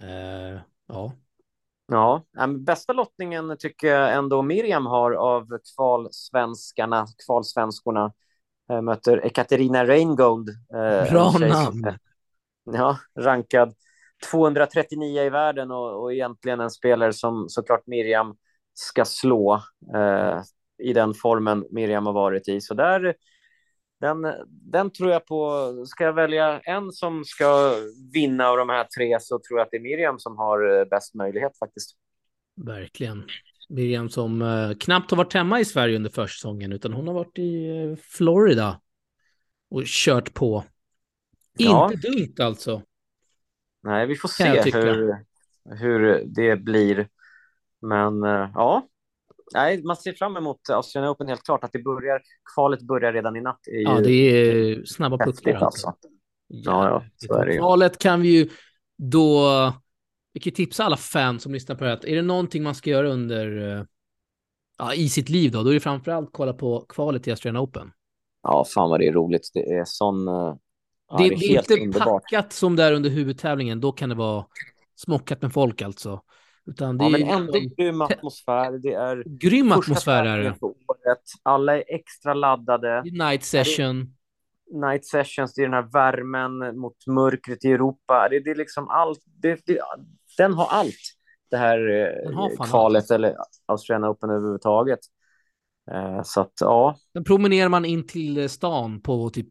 Eh, 0.02 0.62
ja, 0.88 1.14
Ja, 1.88 2.24
bästa 2.60 2.94
lottningen 2.94 3.56
tycker 3.60 3.88
jag 3.88 4.14
ändå 4.14 4.42
Miriam 4.42 4.86
har 4.86 5.12
av 5.12 5.48
kvalsvenskarna, 5.76 7.06
kvalsvenskorna. 7.26 8.14
Eh, 8.72 8.82
möter 8.82 9.26
Ekaterina 9.26 9.86
Reingold. 9.86 10.50
eh, 10.50 11.12
bra 11.12 11.32
som 11.32 11.42
namn. 11.42 11.98
Ja, 12.64 12.98
rankad 13.20 13.74
239 14.32 15.22
i 15.22 15.30
världen 15.30 15.72
och, 15.72 16.02
och 16.04 16.14
egentligen 16.14 16.60
en 16.60 16.72
spelare 16.72 17.14
som 17.14 17.50
såklart 17.50 17.88
Miriam 17.88 18.36
ska 18.82 19.06
slå 19.06 19.62
eh, 19.96 20.42
i 20.84 20.94
den 20.94 21.14
formen 21.14 21.66
Miriam 21.72 22.06
har 22.06 22.14
varit 22.14 22.48
i. 22.48 22.62
Så 22.62 22.74
där, 22.74 23.16
den, 24.00 24.34
den 24.48 24.92
tror 24.92 25.12
jag 25.12 25.26
på. 25.26 25.72
Ska 25.88 26.04
jag 26.04 26.14
välja 26.14 26.60
en 26.60 26.92
som 26.92 27.26
ska 27.26 27.76
vinna 28.14 28.48
av 28.48 28.58
de 28.58 28.70
här 28.70 28.84
tre 28.84 29.20
så 29.20 29.40
tror 29.40 29.60
jag 29.60 29.66
att 29.66 29.72
det 29.72 29.78
är 29.78 29.82
Miriam 29.82 30.20
som 30.20 30.38
har 30.38 30.80
eh, 30.80 30.86
bäst 30.86 31.14
möjlighet 31.16 31.58
faktiskt. 31.58 31.98
Verkligen. 32.56 33.24
Miriam 33.70 34.10
som 34.10 34.42
eh, 34.42 34.72
knappt 34.80 35.12
har 35.12 35.18
varit 35.18 35.34
hemma 35.34 35.60
i 35.60 35.66
Sverige 35.66 35.96
under 35.96 36.10
försäsongen, 36.10 36.74
utan 36.74 36.94
hon 36.94 37.08
har 37.08 37.14
varit 37.14 37.38
i 37.38 37.68
eh, 37.68 37.96
Florida 37.96 38.82
och 39.70 39.84
kört 39.86 40.34
på. 40.34 40.64
Ja. 41.58 41.92
Inte 41.94 42.08
dumt 42.08 42.36
alltså. 42.40 42.82
Nej, 43.84 44.08
vi 44.08 44.16
får 44.16 44.30
se 44.30 44.62
hur, 44.62 45.16
hur 45.76 46.24
det 46.26 46.56
blir. 46.56 47.08
Men 47.82 48.24
eh, 48.24 48.50
ja, 48.56 48.88
Nej, 49.54 49.84
man 49.84 49.96
ser 49.96 50.14
fram 50.14 50.38
emot 50.38 50.70
Australian 50.70 51.12
Open 51.14 51.28
helt 51.28 51.44
klart. 51.44 51.64
Att 51.64 51.72
det 51.72 51.80
börjar, 51.84 52.22
kvalet 52.56 52.82
börjar 52.82 53.14
redan 53.14 53.36
i 53.36 53.42
natt 53.42 53.68
är 53.68 53.82
Ja, 53.82 54.00
det 54.00 54.12
är 54.12 54.86
snabba 54.86 55.18
puckar 55.18 55.54
alltså. 55.54 55.88
alltså. 55.88 56.08
Ja, 56.48 56.88
ja, 56.88 57.04
så 57.16 57.34
är 57.34 57.46
det 57.46 57.54
ju. 57.54 57.60
Kvalet 57.60 57.98
kan 57.98 58.22
vi 58.22 58.30
ju 58.30 58.50
då, 58.98 59.44
vi 60.34 60.40
kan 60.40 60.54
tipsa 60.54 60.84
alla 60.84 60.98
fans 60.98 61.44
som 61.44 61.54
lyssnar 61.54 61.76
på 61.76 61.84
det 61.84 61.90
här, 61.90 62.10
är 62.10 62.16
det 62.16 62.22
någonting 62.22 62.64
man 62.64 62.76
ska 62.76 62.90
göra 62.90 63.10
under, 63.10 63.78
eh, 63.78 63.84
ja, 64.78 64.94
i 64.94 65.10
sitt 65.10 65.30
liv 65.30 65.52
då, 65.52 65.64
då 65.64 65.70
är 65.70 65.74
det 65.74 65.80
framförallt 65.80 66.30
kolla 66.32 66.54
på 66.54 66.86
kvalet 66.90 67.24
till 67.24 67.34
Australian 67.34 67.64
Open. 67.64 67.92
Ja, 68.44 68.66
fan 68.74 68.90
vad 68.90 69.00
det 69.00 69.08
är 69.08 69.14
roligt. 69.14 69.52
Det 69.54 69.60
är 69.60 69.84
sån... 69.86 70.28
eh, 70.28 70.56
Ja, 71.08 71.18
det, 71.18 71.30
det, 71.30 71.36
det 71.36 71.46
är 71.46 71.56
är 71.56 71.60
inte 71.60 71.74
underbart. 71.74 72.24
packat 72.24 72.54
som 72.54 72.76
det 72.76 72.84
är 72.84 72.94
under 72.94 73.10
huvudtävlingen, 73.10 73.82
då 73.82 73.92
kan 73.92 74.10
det 74.10 74.16
vara 74.16 74.46
smockat 74.96 75.42
med 75.42 75.54
folk 75.54 75.82
alltså. 75.82 76.22
Utan 76.66 76.98
det 76.98 77.04
Ja, 77.04 77.18
är 77.18 77.26
men 77.26 77.30
ändå 77.30 77.54
liksom 77.54 77.76
grym 77.78 78.02
atmosfär. 78.02 78.72
Det 78.72 78.94
är 78.94 79.24
grym 79.26 79.72
atmosfär 79.72 80.26
är 80.26 80.38
det. 80.44 80.56
Alla 81.44 81.78
är 81.78 81.84
extra 81.88 82.34
laddade. 82.34 83.04
Night 83.04 83.44
session. 83.44 84.16
Night 84.74 85.06
sessions, 85.06 85.54
det 85.54 85.62
är 85.62 85.66
den 85.66 85.74
här 85.74 85.90
värmen 85.94 86.80
mot 86.80 87.08
mörkret 87.08 87.66
i 87.66 87.72
Europa. 87.72 88.28
Det, 88.30 88.40
det 88.40 88.52
är 88.52 88.56
liksom 88.56 88.90
allt. 88.90 89.20
Det, 89.42 89.60
det, 89.66 89.80
den 90.38 90.54
har 90.54 90.68
allt, 90.70 90.96
det 91.52 91.58
här 91.58 91.90
eh, 91.90 92.66
kvalet 92.70 93.12
eller 93.12 93.36
Australian 93.66 94.12
Open 94.12 94.30
överhuvudtaget. 94.30 95.00
Eh, 95.92 96.22
Så 96.24 96.42
att 96.42 96.54
ja, 96.60 96.96
Sen 97.14 97.24
promenerar 97.24 97.70
man 97.70 97.86
in 97.86 98.08
till 98.08 98.50
stan 98.50 99.02
på 99.02 99.30
typ 99.30 99.48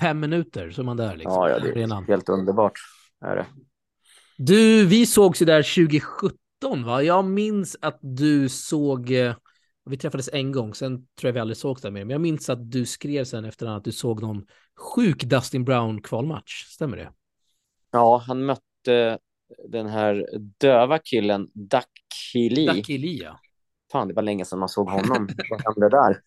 fem 0.00 0.20
minuter 0.20 0.70
så 0.70 0.80
är 0.82 0.84
man 0.84 0.96
där 0.96 1.16
liksom. 1.16 1.32
ja, 1.32 1.50
ja 1.50 1.58
det 1.58 1.82
är 1.82 2.06
helt 2.06 2.28
underbart. 2.28 2.72
Är 3.24 3.36
det. 3.36 3.46
Du, 4.38 4.86
vi 4.86 5.06
sågs 5.06 5.42
ju 5.42 5.46
där 5.46 5.62
2017 5.62 6.84
va? 6.84 7.02
Jag 7.02 7.24
minns 7.24 7.76
att 7.80 7.98
du 8.00 8.48
såg, 8.48 9.10
eh, 9.10 9.34
vi 9.84 9.96
träffades 9.96 10.30
en 10.32 10.52
gång, 10.52 10.74
sen 10.74 10.96
tror 10.96 11.28
jag 11.28 11.32
vi 11.32 11.40
aldrig 11.40 11.56
sågs 11.56 11.82
där 11.82 11.90
mer, 11.90 12.04
men 12.04 12.10
jag 12.10 12.20
minns 12.20 12.50
att 12.50 12.70
du 12.70 12.86
skrev 12.86 13.24
sen 13.24 13.44
efter 13.44 13.66
att 13.66 13.84
du 13.84 13.92
såg 13.92 14.22
någon 14.22 14.46
sjuk 14.76 15.24
Dustin 15.24 15.64
Brown 15.64 16.02
kvalmatch, 16.02 16.64
stämmer 16.64 16.96
det? 16.96 17.12
Ja, 17.90 18.22
han 18.26 18.44
mötte 18.44 19.18
den 19.68 19.86
här 19.86 20.26
döva 20.58 20.98
killen 20.98 21.48
Dakili. 21.54 22.66
Ducky 22.66 22.98
Lia. 22.98 23.38
Fan, 23.92 24.08
det 24.08 24.14
var 24.14 24.22
länge 24.22 24.44
sedan 24.44 24.58
man 24.58 24.68
såg 24.68 24.90
honom. 24.90 25.28
Vad 25.50 25.64
hände 25.64 25.88
där? 25.88 26.20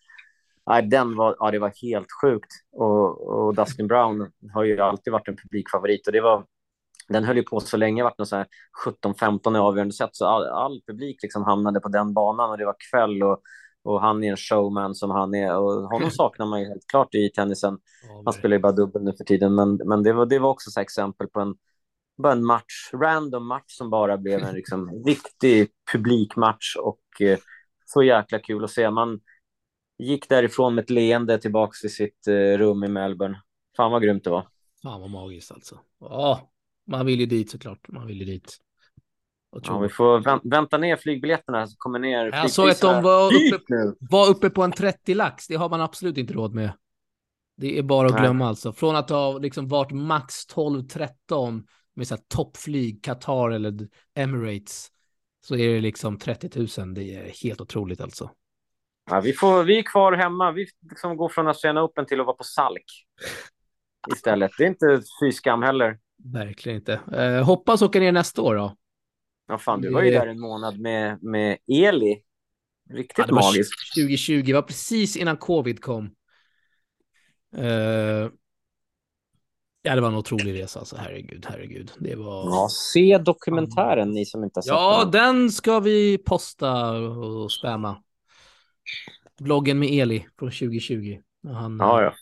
Nej, 0.68 0.88
den 0.88 1.16
var, 1.16 1.36
ja, 1.40 1.52
det 1.52 1.60
var 1.60 1.74
helt 1.82 2.08
sjukt. 2.22 2.52
Och, 2.72 3.28
och 3.28 3.56
Dustin 3.56 3.88
Brown 3.88 4.32
har 4.54 4.64
ju 4.64 4.80
alltid 4.80 5.14
varit 5.14 5.28
en 5.28 5.36
publikfavorit. 5.36 6.08
Och 6.08 6.14
det 6.14 6.22
var, 6.22 6.46
den 7.10 7.24
höll 7.24 7.38
ju 7.38 7.44
på 7.44 7.60
så 7.60 7.78
länge, 7.78 8.12
så 8.24 8.36
här 8.36 8.48
17-15 9.04 9.56
i 9.56 9.60
avgörande 9.60 9.94
set. 9.94 10.10
Så 10.16 10.26
all, 10.26 10.48
all 10.48 10.82
publik 10.88 11.24
liksom 11.24 11.44
hamnade 11.44 11.80
på 11.80 11.90
den 11.90 12.14
banan 12.14 12.50
och 12.50 12.58
det 12.58 12.66
var 12.66 12.76
kväll. 12.92 13.24
Och, 13.24 13.42
och 13.84 14.02
han 14.02 14.24
är 14.24 14.32
en 14.32 14.38
showman 14.38 14.96
som 14.96 15.12
han 15.12 15.36
är. 15.36 15.58
Och 15.58 15.72
honom 15.72 16.12
saknar 16.12 16.46
man 16.46 16.60
ju 16.62 16.68
helt 16.68 16.88
klart 16.88 17.16
i 17.16 17.30
tennisen. 17.30 17.80
Han 18.26 18.34
spelar 18.34 18.56
ju 18.56 18.62
bara 18.62 18.72
dubbel 18.72 19.04
nu 19.04 19.14
för 19.18 19.24
tiden. 19.24 19.56
Men, 19.56 19.76
men 19.76 20.04
det, 20.04 20.14
var, 20.14 20.26
det 20.26 20.40
var 20.40 20.50
också 20.50 20.82
exempel 20.82 21.28
på 21.28 21.40
en, 21.40 21.56
bara 22.18 22.34
en 22.34 22.46
match, 22.46 22.90
random 22.94 23.48
match 23.48 23.78
som 23.78 23.90
bara 23.90 24.18
blev 24.18 24.44
en 24.44 24.56
liksom, 24.56 24.90
riktig 25.06 25.70
publikmatch. 25.92 26.76
Och 26.76 27.22
eh, 27.22 27.40
så 27.86 28.04
jäkla 28.04 28.40
kul 28.40 28.64
att 28.64 28.72
se. 28.72 28.90
Man 28.90 29.20
gick 29.98 30.30
därifrån 30.30 30.76
med 30.76 30.84
ett 30.84 30.90
leende 30.90 31.38
tillbaks 31.38 31.82
till 31.82 31.94
sitt 31.94 32.28
eh, 32.28 32.58
rum 32.58 32.84
i 32.84 32.88
Melbourne. 32.88 33.42
Fan 33.78 33.92
vad 33.92 34.02
grymt 34.02 34.24
det 34.24 34.30
var. 34.30 34.48
Fan 34.84 35.02
vad 35.02 35.10
magiskt 35.10 35.52
alltså. 35.52 35.80
Ja, 36.00 36.50
man 36.90 37.06
vill 37.06 37.20
ju 37.20 37.26
dit 37.26 37.52
såklart. 37.52 37.88
Man 37.88 38.08
vill 38.08 38.20
ju 38.20 38.26
dit. 38.26 38.58
Ja, 39.52 39.80
vi 39.80 39.90
får 39.90 40.20
vänt, 40.20 40.42
vänta 40.46 40.78
ner 40.78 40.96
flygbiljetterna 40.96 41.68
så 41.68 41.76
kommer 41.78 42.00
ner. 42.00 42.26
Jag 42.26 42.52
såg 42.52 42.70
att 42.70 42.82
de 42.82 43.04
var 43.04 43.32
uppe, 43.54 43.94
var 44.00 44.30
uppe 44.30 44.50
på 44.50 44.64
en 44.64 44.72
30 44.72 45.14
lax. 45.14 45.48
Det 45.48 45.56
har 45.56 45.70
man 45.70 45.82
absolut 45.82 46.18
inte 46.18 46.34
råd 46.34 46.54
med. 46.54 46.72
Det 47.58 47.78
är 47.78 47.84
bara 47.84 48.08
att 48.08 48.14
Nej. 48.14 48.22
glömma 48.22 48.48
alltså. 48.48 48.74
Från 48.74 48.96
att 48.96 49.10
ha 49.10 49.38
liksom 49.38 49.68
varit 49.68 49.92
max 49.92 50.34
12-13 50.56 51.64
med 51.96 52.08
så 52.08 52.16
här 52.16 52.22
toppflyg, 52.28 53.04
Qatar 53.04 53.52
eller 53.52 53.88
Emirates, 54.16 54.88
så 55.46 55.56
är 55.56 55.74
det 55.74 55.82
liksom 55.82 56.18
30 56.18 56.82
000. 56.82 56.94
Det 56.94 57.16
är 57.16 57.44
helt 57.44 57.62
otroligt 57.62 58.02
alltså. 58.02 58.32
Ja, 59.10 59.20
vi, 59.20 59.34
får, 59.34 59.64
vi 59.64 59.80
är 59.80 59.84
kvar 59.84 60.14
hemma. 60.14 60.52
Vi 60.52 60.68
liksom 60.90 61.18
går 61.18 61.30
från 61.30 61.48
Australian 61.48 61.86
Open 61.86 62.06
till 62.06 62.20
att 62.20 62.26
vara 62.26 62.36
på 62.36 62.44
Salk 62.44 62.86
istället. 64.16 64.52
Det 64.58 64.64
är 64.64 64.68
inte 64.68 65.02
fy 65.22 65.32
skam 65.32 65.64
heller. 65.64 66.00
Verkligen 66.24 66.80
inte. 66.80 66.94
Eh, 67.14 67.44
hoppas 67.44 67.82
åka 67.82 68.00
ner 68.00 68.12
nästa 68.12 68.42
år 68.42 68.56
då. 68.56 68.76
Ja, 69.48 69.58
fan, 69.58 69.82
du 69.82 69.90
var 69.90 70.02
ju 70.02 70.12
där 70.12 70.28
en 70.28 70.40
månad 70.40 70.80
med, 70.80 71.24
med 71.24 71.58
Eli. 71.68 72.24
Riktigt 72.90 73.18
Ja, 73.18 73.26
det 73.26 73.34
var 73.34 73.42
magiskt. 73.42 73.74
2020, 73.96 74.44
det 74.46 74.54
var 74.54 74.62
precis 74.62 75.18
innan 75.18 75.38
covid 75.38 75.82
kom. 75.82 76.16
Eh, 77.56 78.30
ja, 79.82 79.96
det 79.96 80.02
var 80.02 80.08
en 80.08 80.16
otrolig 80.16 80.62
resa 80.62 80.80
alltså. 80.80 80.96
Herregud, 80.96 81.46
herregud. 81.50 81.92
Det 82.00 82.16
var... 82.16 82.46
Ja, 82.46 82.68
se 82.94 83.18
dokumentären, 83.18 84.12
ni 84.12 84.26
som 84.26 84.44
inte 84.44 84.58
har 84.58 84.62
sett 84.62 84.70
Ja, 84.70 85.00
den. 85.04 85.12
den 85.12 85.52
ska 85.52 85.80
vi 85.80 86.18
posta 86.18 86.92
och 86.92 87.52
spamma. 87.52 88.04
Bloggen 89.40 89.80
med 89.80 89.90
Eli 89.90 90.28
från 90.40 90.52
2020. 90.52 91.20
När 91.44 91.54
Han 91.54 91.78
Ja, 91.80 92.02
ja. 92.02 92.14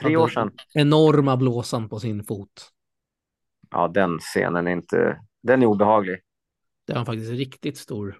Tre 0.00 0.16
år 0.16 0.28
sedan. 0.28 0.50
Enorma 0.74 1.36
blåsan 1.36 1.88
på 1.88 2.00
sin 2.00 2.24
fot. 2.24 2.71
Ja, 3.72 3.88
den 3.88 4.18
scenen 4.18 4.66
är 4.66 4.72
inte... 4.72 5.20
Den 5.42 5.62
är 5.62 5.66
obehaglig. 5.66 6.20
Det 6.86 6.94
var 6.94 7.04
faktiskt 7.04 7.30
riktigt 7.30 7.76
stor 7.78 8.18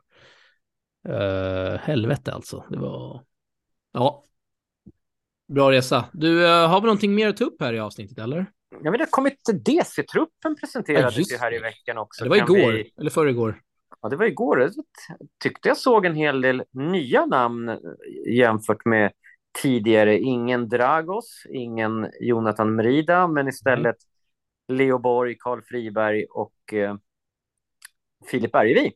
uh, 1.08 1.76
helvete 1.78 2.32
alltså. 2.32 2.64
Det 2.70 2.78
var... 2.78 3.24
Ja. 3.92 4.24
Bra 5.48 5.72
resa. 5.72 6.04
Du, 6.12 6.46
eh, 6.46 6.68
har 6.68 6.80
vi 6.80 6.86
någonting 6.86 7.14
mer 7.14 7.28
att 7.28 7.36
ta 7.36 7.44
upp 7.44 7.60
här 7.60 7.74
i 7.74 7.80
avsnittet 7.80 8.18
eller? 8.18 8.46
Jag 8.82 8.92
vet, 8.92 9.00
det 9.00 9.06
kommit 9.10 9.38
DC-truppen 9.64 10.56
presenterades 10.60 11.30
Ja, 11.30 11.38
här 11.40 11.54
i 11.54 11.58
veckan 11.58 11.98
också. 11.98 12.24
det 12.24 12.30
var 12.30 12.36
Kan 12.36 12.56
igår, 12.56 12.72
vi- 12.72 12.92
eller 12.98 13.10
förrgår. 13.10 13.60
Ja, 14.02 14.08
det 14.08 14.16
var 14.16 14.24
igår. 14.24 14.60
Jag 14.60 14.72
tyckte 15.42 15.68
jag 15.68 15.76
såg 15.76 16.06
en 16.06 16.14
hel 16.14 16.40
del 16.40 16.62
nya 16.70 17.26
namn 17.26 17.78
jämfört 18.26 18.84
med 18.84 19.12
tidigare. 19.62 20.18
Ingen 20.18 20.68
Dragos, 20.68 21.46
ingen 21.50 22.10
Jonathan 22.20 22.74
Merida, 22.74 23.28
men 23.28 23.48
istället 23.48 23.96
Leo 24.72 24.98
Borg, 24.98 25.36
Karl 25.38 25.60
Friberg 25.62 26.24
och 26.24 26.72
eh, 26.72 26.96
Filip 28.30 28.52
Bergevi. 28.52 28.92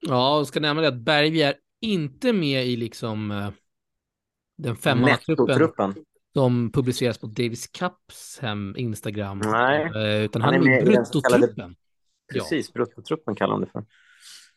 Ja, 0.00 0.38
och 0.38 0.48
ska 0.48 0.60
nämna 0.60 0.82
det 0.82 0.88
att 0.88 1.00
Bergvi 1.00 1.42
är 1.42 1.54
inte 1.80 2.32
med 2.32 2.66
i 2.66 2.76
liksom 2.76 3.30
eh, 3.30 3.50
den 4.58 4.76
femmannatruppen 4.76 5.94
som 6.34 6.72
publiceras 6.72 7.18
på 7.18 7.26
Davis 7.26 7.66
Cups 7.66 8.38
hem 8.42 8.74
Instagram. 8.76 9.38
Nej, 9.38 9.82
Eh, 9.96 10.24
utan 10.24 10.42
han 10.42 10.54
han, 10.54 10.62
är 10.62 10.66
med 10.66 10.82
i 10.82 10.84
bruttotruppen. 10.84 11.76
Ja. 12.34 12.34
Precis, 12.34 12.72
bruttotruppen 12.72 13.34
kallar 13.34 13.52
de 13.52 13.60
det 13.60 13.70
för. 13.72 13.84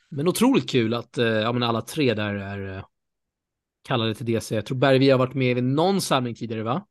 Men 0.09 0.27
otroligt 0.27 0.69
kul 0.69 0.93
att 0.93 1.17
eh, 1.17 1.25
ja, 1.25 1.51
men 1.51 1.63
alla 1.63 1.81
tre 1.81 2.13
där 2.13 2.35
är, 2.35 2.77
eh, 2.77 2.83
kallade 3.81 4.15
till 4.15 4.25
DC. 4.25 4.55
Jag 4.55 4.65
tror 4.65 4.77
Bergvi 4.77 5.09
har 5.09 5.17
varit 5.17 5.33
med 5.33 5.55
vid 5.55 5.63
någon 5.63 6.01
samling 6.01 6.35
tidigare, 6.35 6.63
va? 6.63 6.85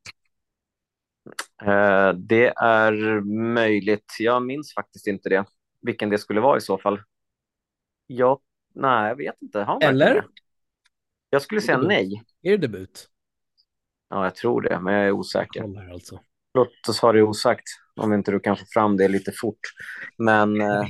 Eh, 1.62 2.12
det 2.12 2.46
är 2.56 3.20
möjligt. 3.54 4.16
Jag 4.18 4.42
minns 4.42 4.74
faktiskt 4.74 5.06
inte 5.06 5.28
det. 5.28 5.44
Vilken 5.82 6.10
det 6.10 6.18
skulle 6.18 6.40
vara 6.40 6.56
i 6.58 6.60
så 6.60 6.78
fall. 6.78 7.00
Jag, 8.06 8.40
nej, 8.74 9.08
jag 9.08 9.16
vet 9.16 9.42
inte. 9.42 9.60
Har 9.60 9.84
Eller? 9.84 10.14
det? 10.14 10.24
Jag 11.30 11.42
skulle 11.42 11.60
säga 11.60 11.76
Debut. 11.76 11.88
nej. 11.88 12.22
Är 12.42 12.50
det 12.50 12.56
debut? 12.56 13.08
Ja, 14.10 14.24
jag 14.24 14.34
tror 14.34 14.62
det, 14.62 14.80
men 14.80 14.94
jag 14.94 15.06
är 15.06 15.12
osäker. 15.12 15.60
Här 15.76 15.92
alltså. 15.92 16.20
Låt 16.54 16.88
oss 16.88 17.00
ha 17.00 17.12
det 17.12 17.22
osagt, 17.22 17.64
om 17.96 18.12
inte 18.12 18.30
du 18.30 18.40
kan 18.40 18.56
få 18.56 18.64
fram 18.72 18.96
det 18.96 19.08
lite 19.08 19.32
fort. 19.32 19.58
Men 20.18 20.60
eh, 20.60 20.80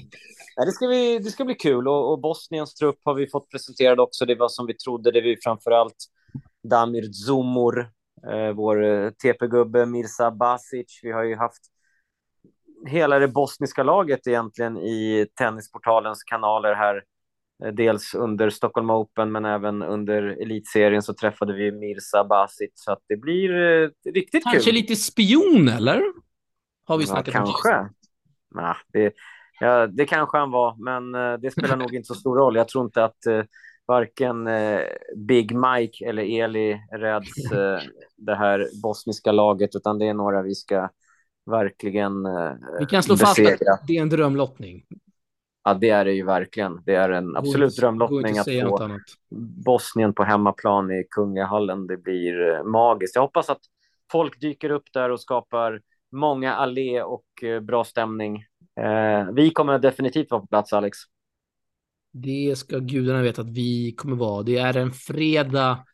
nej, 0.56 0.66
det, 0.66 0.72
ska 0.72 0.86
vi, 0.86 1.18
det 1.18 1.30
ska 1.30 1.44
bli 1.44 1.54
kul. 1.54 1.88
Och, 1.88 2.12
och 2.12 2.20
Bosniens 2.20 2.74
trupp 2.74 2.98
har 3.04 3.14
vi 3.14 3.26
fått 3.26 3.50
presenterad 3.50 4.00
också. 4.00 4.26
Det 4.26 4.34
var 4.34 4.48
som 4.48 4.66
vi 4.66 4.74
trodde. 4.74 5.10
Det 5.10 5.20
var 5.20 5.36
framförallt 5.44 5.96
Damir 6.68 7.12
Zumur, 7.12 7.90
vår 8.54 8.84
eh, 8.84 9.10
TP-gubbe 9.10 9.86
Mirza 9.86 10.30
Basic. 10.30 11.00
Vi 11.02 11.12
har 11.12 11.22
ju 11.24 11.36
haft 11.36 11.62
hela 12.86 13.18
det 13.18 13.28
bosniska 13.28 13.82
laget 13.82 14.26
egentligen 14.26 14.76
i 14.76 15.26
Tennisportalens 15.34 16.22
kanaler 16.22 16.74
här. 16.74 17.02
Eh, 17.64 17.72
Dels 17.72 18.14
under 18.14 18.50
Stockholm 18.50 18.90
Open, 18.90 19.32
men 19.32 19.44
även 19.44 19.82
under 19.82 20.22
elitserien 20.22 21.02
så 21.02 21.14
träffade 21.14 21.52
vi 21.54 21.72
Mirza 21.72 22.24
Basic. 22.24 22.70
Så 22.74 22.92
att 22.92 23.02
det 23.08 23.16
blir 23.16 23.50
eh, 23.82 23.88
riktigt 24.14 24.42
Kanske 24.44 24.70
kul. 24.70 24.74
lite 24.74 24.96
spion, 24.96 25.68
eller? 25.68 26.02
Har 26.84 26.98
vi 26.98 27.04
Ja, 27.04 27.08
snackat 27.08 27.34
om 27.34 27.40
kanske. 27.46 27.88
Nah, 28.54 28.76
det, 28.92 29.12
ja, 29.60 29.86
det 29.86 30.04
kanske 30.06 30.38
han 30.38 30.50
var, 30.50 30.76
men 30.84 31.14
eh, 31.14 31.38
det 31.38 31.50
spelar 31.50 31.76
nog 31.76 31.94
inte 31.94 32.06
så 32.06 32.14
stor 32.14 32.36
roll. 32.36 32.56
Jag 32.56 32.68
tror 32.68 32.84
inte 32.84 33.04
att 33.04 33.26
eh, 33.26 33.42
varken 33.88 34.46
eh, 34.46 34.80
Big 35.16 35.56
Mike 35.56 36.08
eller 36.08 36.22
Eli 36.22 36.80
räds 36.92 37.52
eh, 37.52 37.80
det 38.16 38.34
här 38.34 38.66
bosniska 38.82 39.32
laget, 39.32 39.76
utan 39.76 39.98
det 39.98 40.06
är 40.06 40.14
några 40.14 40.42
vi 40.42 40.54
ska 40.54 40.88
verkligen 41.50 42.26
eh, 42.26 42.52
Vi 42.78 42.86
kan 42.86 43.02
slå 43.02 43.16
fast 43.16 43.36
besegra. 43.36 43.72
att 43.72 43.86
det 43.86 43.98
är 43.98 44.02
en 44.02 44.08
drömlottning. 44.08 44.84
Ja, 45.64 45.74
det 45.74 45.90
är 45.90 46.04
det 46.04 46.12
ju 46.12 46.24
verkligen. 46.24 46.82
Det 46.86 46.94
är 46.94 47.10
en 47.10 47.36
absolut 47.36 47.70
inte 47.70 47.80
drömlottning 47.80 48.38
att 48.38 48.46
få. 48.46 48.98
Bosnien 49.64 50.14
på 50.14 50.24
hemmaplan 50.24 50.90
i 50.90 51.04
Kungahallen. 51.10 51.86
Det 51.86 51.96
blir 51.96 52.54
eh, 52.54 52.64
magiskt. 52.64 53.14
Jag 53.14 53.22
hoppas 53.22 53.50
att 53.50 53.60
folk 54.12 54.40
dyker 54.40 54.70
upp 54.70 54.92
där 54.92 55.10
och 55.10 55.20
skapar 55.20 55.80
många 56.12 56.54
allé 56.54 57.02
och 57.02 57.44
eh, 57.44 57.60
bra 57.60 57.84
stämning. 57.84 58.44
Eh, 58.80 59.30
vi 59.32 59.50
kommer 59.50 59.78
definitivt 59.78 60.30
vara 60.30 60.40
på 60.40 60.46
plats, 60.46 60.72
Alex. 60.72 60.98
Det 62.22 62.58
ska 62.58 62.78
gudarna 62.78 63.22
veta 63.22 63.42
att 63.42 63.48
vi 63.50 63.92
kommer 63.92 64.16
vara. 64.16 64.42
Det 64.42 64.56
är 64.58 64.76
en 64.76 64.92
fredag. 64.92 65.84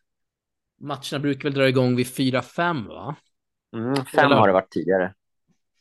Matcherna 0.81 1.19
brukar 1.19 1.43
väl 1.43 1.55
dra 1.55 1.69
igång 1.69 1.97
vid 1.97 2.07
4-5, 2.07 2.87
va? 2.89 3.17
Mm, 3.77 3.95
fem 4.05 4.31
har 4.31 4.47
det 4.47 4.53
varit 4.53 4.71
tidigare. 4.71 5.15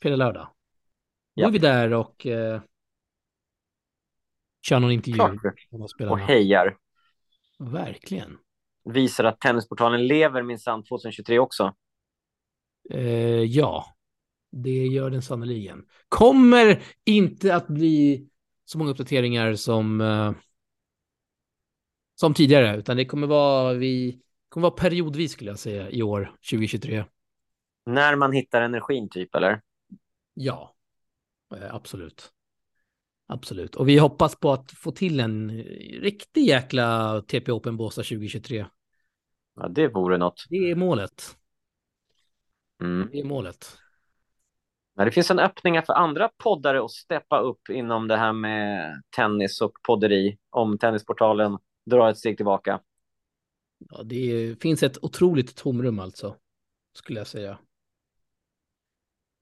Fredag, 0.01 0.15
lördag. 0.15 0.47
Då 1.35 1.41
Ja. 1.41 1.47
är 1.47 1.51
vi 1.51 1.57
där 1.57 1.93
och 1.93 2.25
eh, 2.27 2.61
kör 4.67 4.79
någon 4.79 4.91
intervju. 4.91 5.15
Klart. 5.15 6.09
Och 6.11 6.19
hejar. 6.19 6.77
Verkligen. 7.59 8.37
Visar 8.85 9.23
att 9.23 9.39
Tennisportalen 9.39 10.07
lever 10.07 10.43
minsann 10.43 10.83
2023 10.83 11.39
också. 11.39 11.75
Eh, 12.89 13.43
ja, 13.43 13.85
det 14.51 14.85
gör 14.85 15.09
den 15.09 15.21
sannoliken. 15.21 15.85
Kommer 16.09 16.83
inte 17.05 17.55
att 17.55 17.67
bli 17.67 18.29
så 18.65 18.77
många 18.77 18.91
uppdateringar 18.91 19.55
som, 19.55 20.01
eh, 20.01 20.31
som 22.15 22.33
tidigare, 22.33 22.77
utan 22.77 22.97
det 22.97 23.05
kommer 23.05 23.27
vara, 23.27 23.73
vi, 23.73 24.21
kommer 24.49 24.69
vara 24.69 24.79
periodvis 24.79 25.31
skulle 25.31 25.51
jag 25.51 25.59
säga 25.59 25.89
i 25.89 26.03
år, 26.03 26.35
2023. 26.49 27.05
När 27.85 28.15
man 28.15 28.31
hittar 28.31 28.61
energin, 28.61 29.09
typ, 29.09 29.35
eller? 29.35 29.61
Ja, 30.33 30.75
eh, 31.55 31.75
absolut. 31.75 32.31
Absolut. 33.27 33.75
Och 33.75 33.89
vi 33.89 33.97
hoppas 33.97 34.35
på 34.35 34.51
att 34.51 34.71
få 34.71 34.91
till 34.91 35.19
en 35.19 35.51
riktig 36.01 36.47
jäkla 36.47 37.21
TP 37.21 37.51
Open 37.51 37.77
Båstad 37.77 38.03
2023. 38.03 38.65
Ja, 39.55 39.67
det 39.67 39.87
vore 39.87 40.17
något. 40.17 40.45
Det 40.49 40.71
är 40.71 40.75
målet. 40.75 41.37
Mm. 42.81 43.09
Det 43.11 43.19
är 43.19 43.23
målet. 43.23 43.77
Men 44.95 45.05
det 45.05 45.11
finns 45.11 45.31
en 45.31 45.39
öppning 45.39 45.81
för 45.81 45.93
andra 45.93 46.29
poddare 46.37 46.85
att 46.85 46.91
steppa 46.91 47.39
upp 47.39 47.69
inom 47.69 48.07
det 48.07 48.17
här 48.17 48.33
med 48.33 48.93
tennis 49.15 49.61
och 49.61 49.71
podderi 49.87 50.37
om 50.49 50.77
Tennisportalen 50.77 51.57
drar 51.85 52.09
ett 52.09 52.17
steg 52.17 52.37
tillbaka. 52.37 52.79
Ja, 53.89 54.03
det 54.03 54.55
finns 54.61 54.83
ett 54.83 55.03
otroligt 55.03 55.55
tomrum 55.55 55.99
alltså, 55.99 56.35
skulle 56.93 57.19
jag 57.19 57.27
säga. 57.27 57.57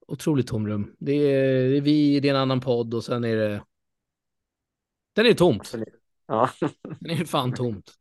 Otroligt 0.07 0.47
tomrum. 0.47 0.95
Det 0.99 1.11
är, 1.11 1.69
det 1.69 1.77
är 1.77 1.81
vi, 1.81 2.19
det 2.19 2.29
är 2.29 2.33
en 2.33 2.41
annan 2.41 2.61
podd 2.61 2.93
och 2.93 3.03
sen 3.03 3.23
är 3.23 3.35
det... 3.35 3.63
Den 5.13 5.25
är 5.25 5.33
tomt. 5.33 5.73
Ja, 6.27 6.49
Den 6.99 7.19
är 7.19 7.25
fan 7.25 7.53
tomt. 7.53 7.91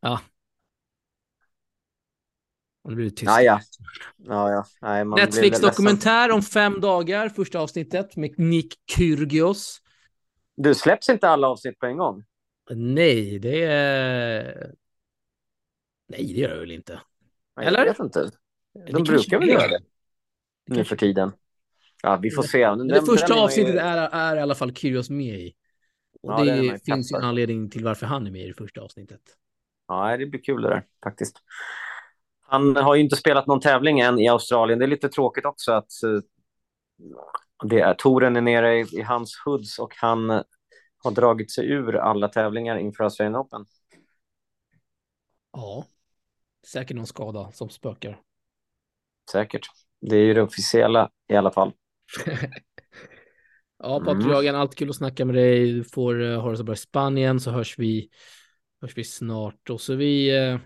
Ja. 0.00 0.20
Och 2.82 2.90
Nu 2.90 2.96
blir 2.96 3.04
det 3.04 3.10
tyst. 3.10 3.22
ja, 3.26 3.42
ja. 3.42 3.60
ja, 4.16 4.50
ja. 4.50 4.64
Nej, 4.82 5.04
man 5.04 5.14
blir 5.16 5.24
Netflix 5.24 5.50
ledsen. 5.62 5.68
dokumentär 5.68 6.30
om 6.32 6.42
fem 6.42 6.80
dagar, 6.80 7.28
första 7.28 7.58
avsnittet 7.58 8.16
med 8.16 8.38
Nick 8.38 8.74
Kyrgios. 8.96 9.80
Du 10.56 10.74
släpps 10.74 11.08
inte 11.08 11.28
alla 11.28 11.48
avsnitt 11.48 11.78
på 11.78 11.86
en 11.86 11.96
gång? 11.96 12.24
Nej, 12.70 13.38
det 13.38 13.62
är... 13.64 14.72
Nej, 16.08 16.26
det 16.26 16.40
gör 16.40 16.48
det 16.54 16.60
väl 16.60 16.70
inte. 16.72 17.00
Nej, 17.56 17.66
Eller? 17.66 17.78
Jag 17.78 17.86
vet 17.86 17.98
inte. 17.98 18.20
Det 18.20 18.30
De 18.86 18.92
kanske 18.92 19.12
brukar 19.14 19.38
väl 19.38 19.46
det 19.48 19.52
göra 19.52 19.62
gör. 19.62 19.68
det 19.70 19.78
Det 19.78 19.84
nu 20.66 20.74
kanske- 20.76 20.88
för 20.88 20.96
tiden. 20.96 21.32
Ja, 22.02 22.16
vi 22.16 22.30
får 22.30 22.42
se. 22.42 22.76
Men 22.76 22.88
det 22.88 23.02
första 23.02 23.34
avsnittet 23.34 23.74
är, 23.74 23.96
är 24.12 24.36
i 24.36 24.40
alla 24.40 24.54
fall 24.54 24.74
Kyrgios 24.74 25.10
med 25.10 25.40
i. 25.40 25.54
Och 26.22 26.32
Ja, 26.32 26.44
det, 26.44 26.52
det 26.60 26.68
är 26.68 26.78
finns 26.84 27.12
ju 27.12 27.16
en 27.16 27.24
anledning 27.24 27.70
till 27.70 27.84
varför 27.84 28.06
han 28.06 28.26
är 28.26 28.30
med 28.30 28.40
i 28.44 28.48
det 28.48 28.54
första 28.54 28.80
avsnittet. 28.80 29.20
Ja, 29.88 30.16
det 30.16 30.26
blir 30.26 30.40
kul 30.42 30.62
det 30.62 30.68
där 30.68 30.86
faktiskt. 31.04 31.36
Han 32.50 32.76
har 32.76 32.94
ju 32.94 33.00
inte 33.00 33.16
spelat 33.16 33.46
någon 33.46 33.60
tävling 33.60 34.00
än 34.00 34.18
i 34.18 34.28
Australien. 34.28 34.78
Det 34.78 34.84
är 34.84 34.86
lite 34.86 35.08
tråkigt 35.08 35.44
också 35.44 35.72
att 35.72 36.02
eh, 36.04 36.20
det 37.64 37.80
är, 37.80 37.94
touren 37.94 38.36
är 38.36 38.40
nere 38.40 38.78
i, 38.78 38.86
i 38.92 39.02
hans 39.02 39.42
hoods 39.44 39.78
och 39.78 39.94
han 39.96 40.30
eh, 40.30 40.42
har 40.98 41.10
dragit 41.10 41.50
sig 41.50 41.66
ur 41.66 41.96
alla 41.96 42.28
tävlingar 42.28 42.76
inför 42.76 43.04
Australian 43.04 43.36
Open. 43.36 43.64
Ja, 45.52 45.84
säkert 46.66 46.96
någon 46.96 47.06
skada 47.06 47.50
som 47.52 47.70
spökar. 47.70 48.20
Säkert. 49.32 49.66
Det 50.00 50.16
är 50.16 50.22
ju 50.22 50.34
det 50.34 50.42
officiella 50.42 51.10
i 51.28 51.36
alla 51.36 51.50
fall. 51.50 51.72
Ja, 53.82 54.00
Patrik 54.00 54.24
Mm. 54.24 54.30
Jagan, 54.30 54.54
alltid 54.54 54.78
kul 54.78 54.90
att 54.90 54.96
snacka 54.96 55.24
med 55.24 55.34
dig. 55.34 55.72
Du 55.72 55.84
får 55.84 56.20
uh, 56.20 56.42
höra 56.42 56.56
så 56.56 56.64
bra 56.64 56.74
i 56.74 56.76
Spanien 56.76 57.40
så 57.40 57.50
hörs 57.50 57.78
vi, 57.78 58.10
hörs 58.80 58.96
vi 58.96 59.04
snart. 59.04 59.70
Och 59.70 59.80
så 59.80 59.94
vi 59.94 60.40
uh, 60.40 60.58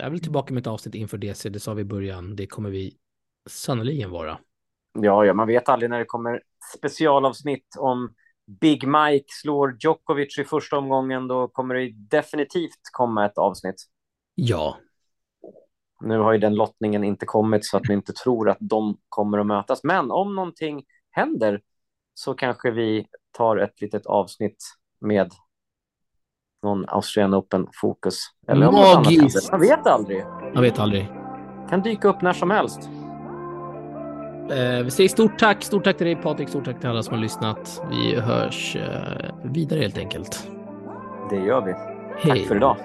är 0.00 0.10
väl 0.10 0.20
tillbaka 0.20 0.54
med 0.54 0.60
ett 0.60 0.66
avsnitt 0.66 0.94
inför 0.94 1.18
DC, 1.18 1.48
det 1.48 1.60
sa 1.60 1.74
vi 1.74 1.82
i 1.82 1.84
början. 1.84 2.36
Det 2.36 2.46
kommer 2.46 2.70
vi 2.70 2.96
sannoliken 3.50 4.10
vara. 4.10 4.38
Ja, 4.92 5.24
ja, 5.24 5.34
man 5.34 5.46
vet 5.46 5.68
aldrig 5.68 5.90
när 5.90 5.98
det 5.98 6.04
kommer 6.04 6.42
specialavsnitt 6.78 7.66
om 7.78 8.14
Big 8.60 8.86
Mike 8.86 9.26
slår 9.28 9.76
Djokovic 9.80 10.38
i 10.38 10.44
första 10.44 10.78
omgången. 10.78 11.28
Då 11.28 11.48
kommer 11.48 11.74
det 11.74 11.92
definitivt 11.92 12.80
komma 12.92 13.26
ett 13.26 13.38
avsnitt. 13.38 13.76
Ja, 14.34 14.76
Nu 16.02 16.18
har 16.18 16.32
ju 16.32 16.38
den 16.38 16.54
lottningen 16.54 17.04
inte 17.04 17.26
kommit 17.26 17.66
så 17.66 17.76
att 17.76 17.88
vi 17.88 17.92
inte 17.94 18.12
tror 18.12 18.50
att 18.50 18.58
de 18.60 18.98
kommer 19.08 19.38
att 19.38 19.46
mötas. 19.46 19.84
Men 19.84 20.10
om 20.10 20.34
någonting 20.34 20.84
händer 21.10 21.60
så 22.14 22.34
kanske 22.34 22.70
vi 22.70 23.06
tar 23.30 23.56
ett 23.56 23.80
litet 23.80 24.06
avsnitt 24.06 24.64
med 25.00 25.32
någon 26.62 26.84
Australian 26.88 27.34
Open-fokus. 27.34 28.24
Eller 28.48 28.68
om 28.68 28.74
Magiskt. 28.74 29.50
Man 29.52 29.60
vet 29.60 29.86
aldrig. 29.86 30.24
jag 30.54 30.62
vet 30.62 30.78
aldrig. 30.78 31.08
Kan 31.70 31.82
dyka 31.82 32.08
upp 32.08 32.22
när 32.22 32.32
som 32.32 32.50
helst. 32.50 32.90
Eh, 34.50 34.84
vi 34.84 34.90
säger 34.90 35.08
stort 35.08 35.38
tack, 35.38 35.62
stort 35.62 35.84
tack 35.84 35.96
till 35.96 36.06
dig 36.06 36.16
Patrik, 36.16 36.48
stort 36.48 36.64
tack 36.64 36.80
till 36.80 36.88
alla 36.88 37.02
som 37.02 37.14
har 37.14 37.20
lyssnat. 37.20 37.82
Vi 37.90 38.20
hörs 38.20 38.76
eh, 38.76 39.30
vidare 39.44 39.80
helt 39.80 39.98
enkelt. 39.98 40.48
Det 41.30 41.36
gör 41.36 41.60
vi. 41.60 41.72
Hej. 42.16 42.38
Tack 42.40 42.48
för 42.48 42.56
idag. 42.56 42.76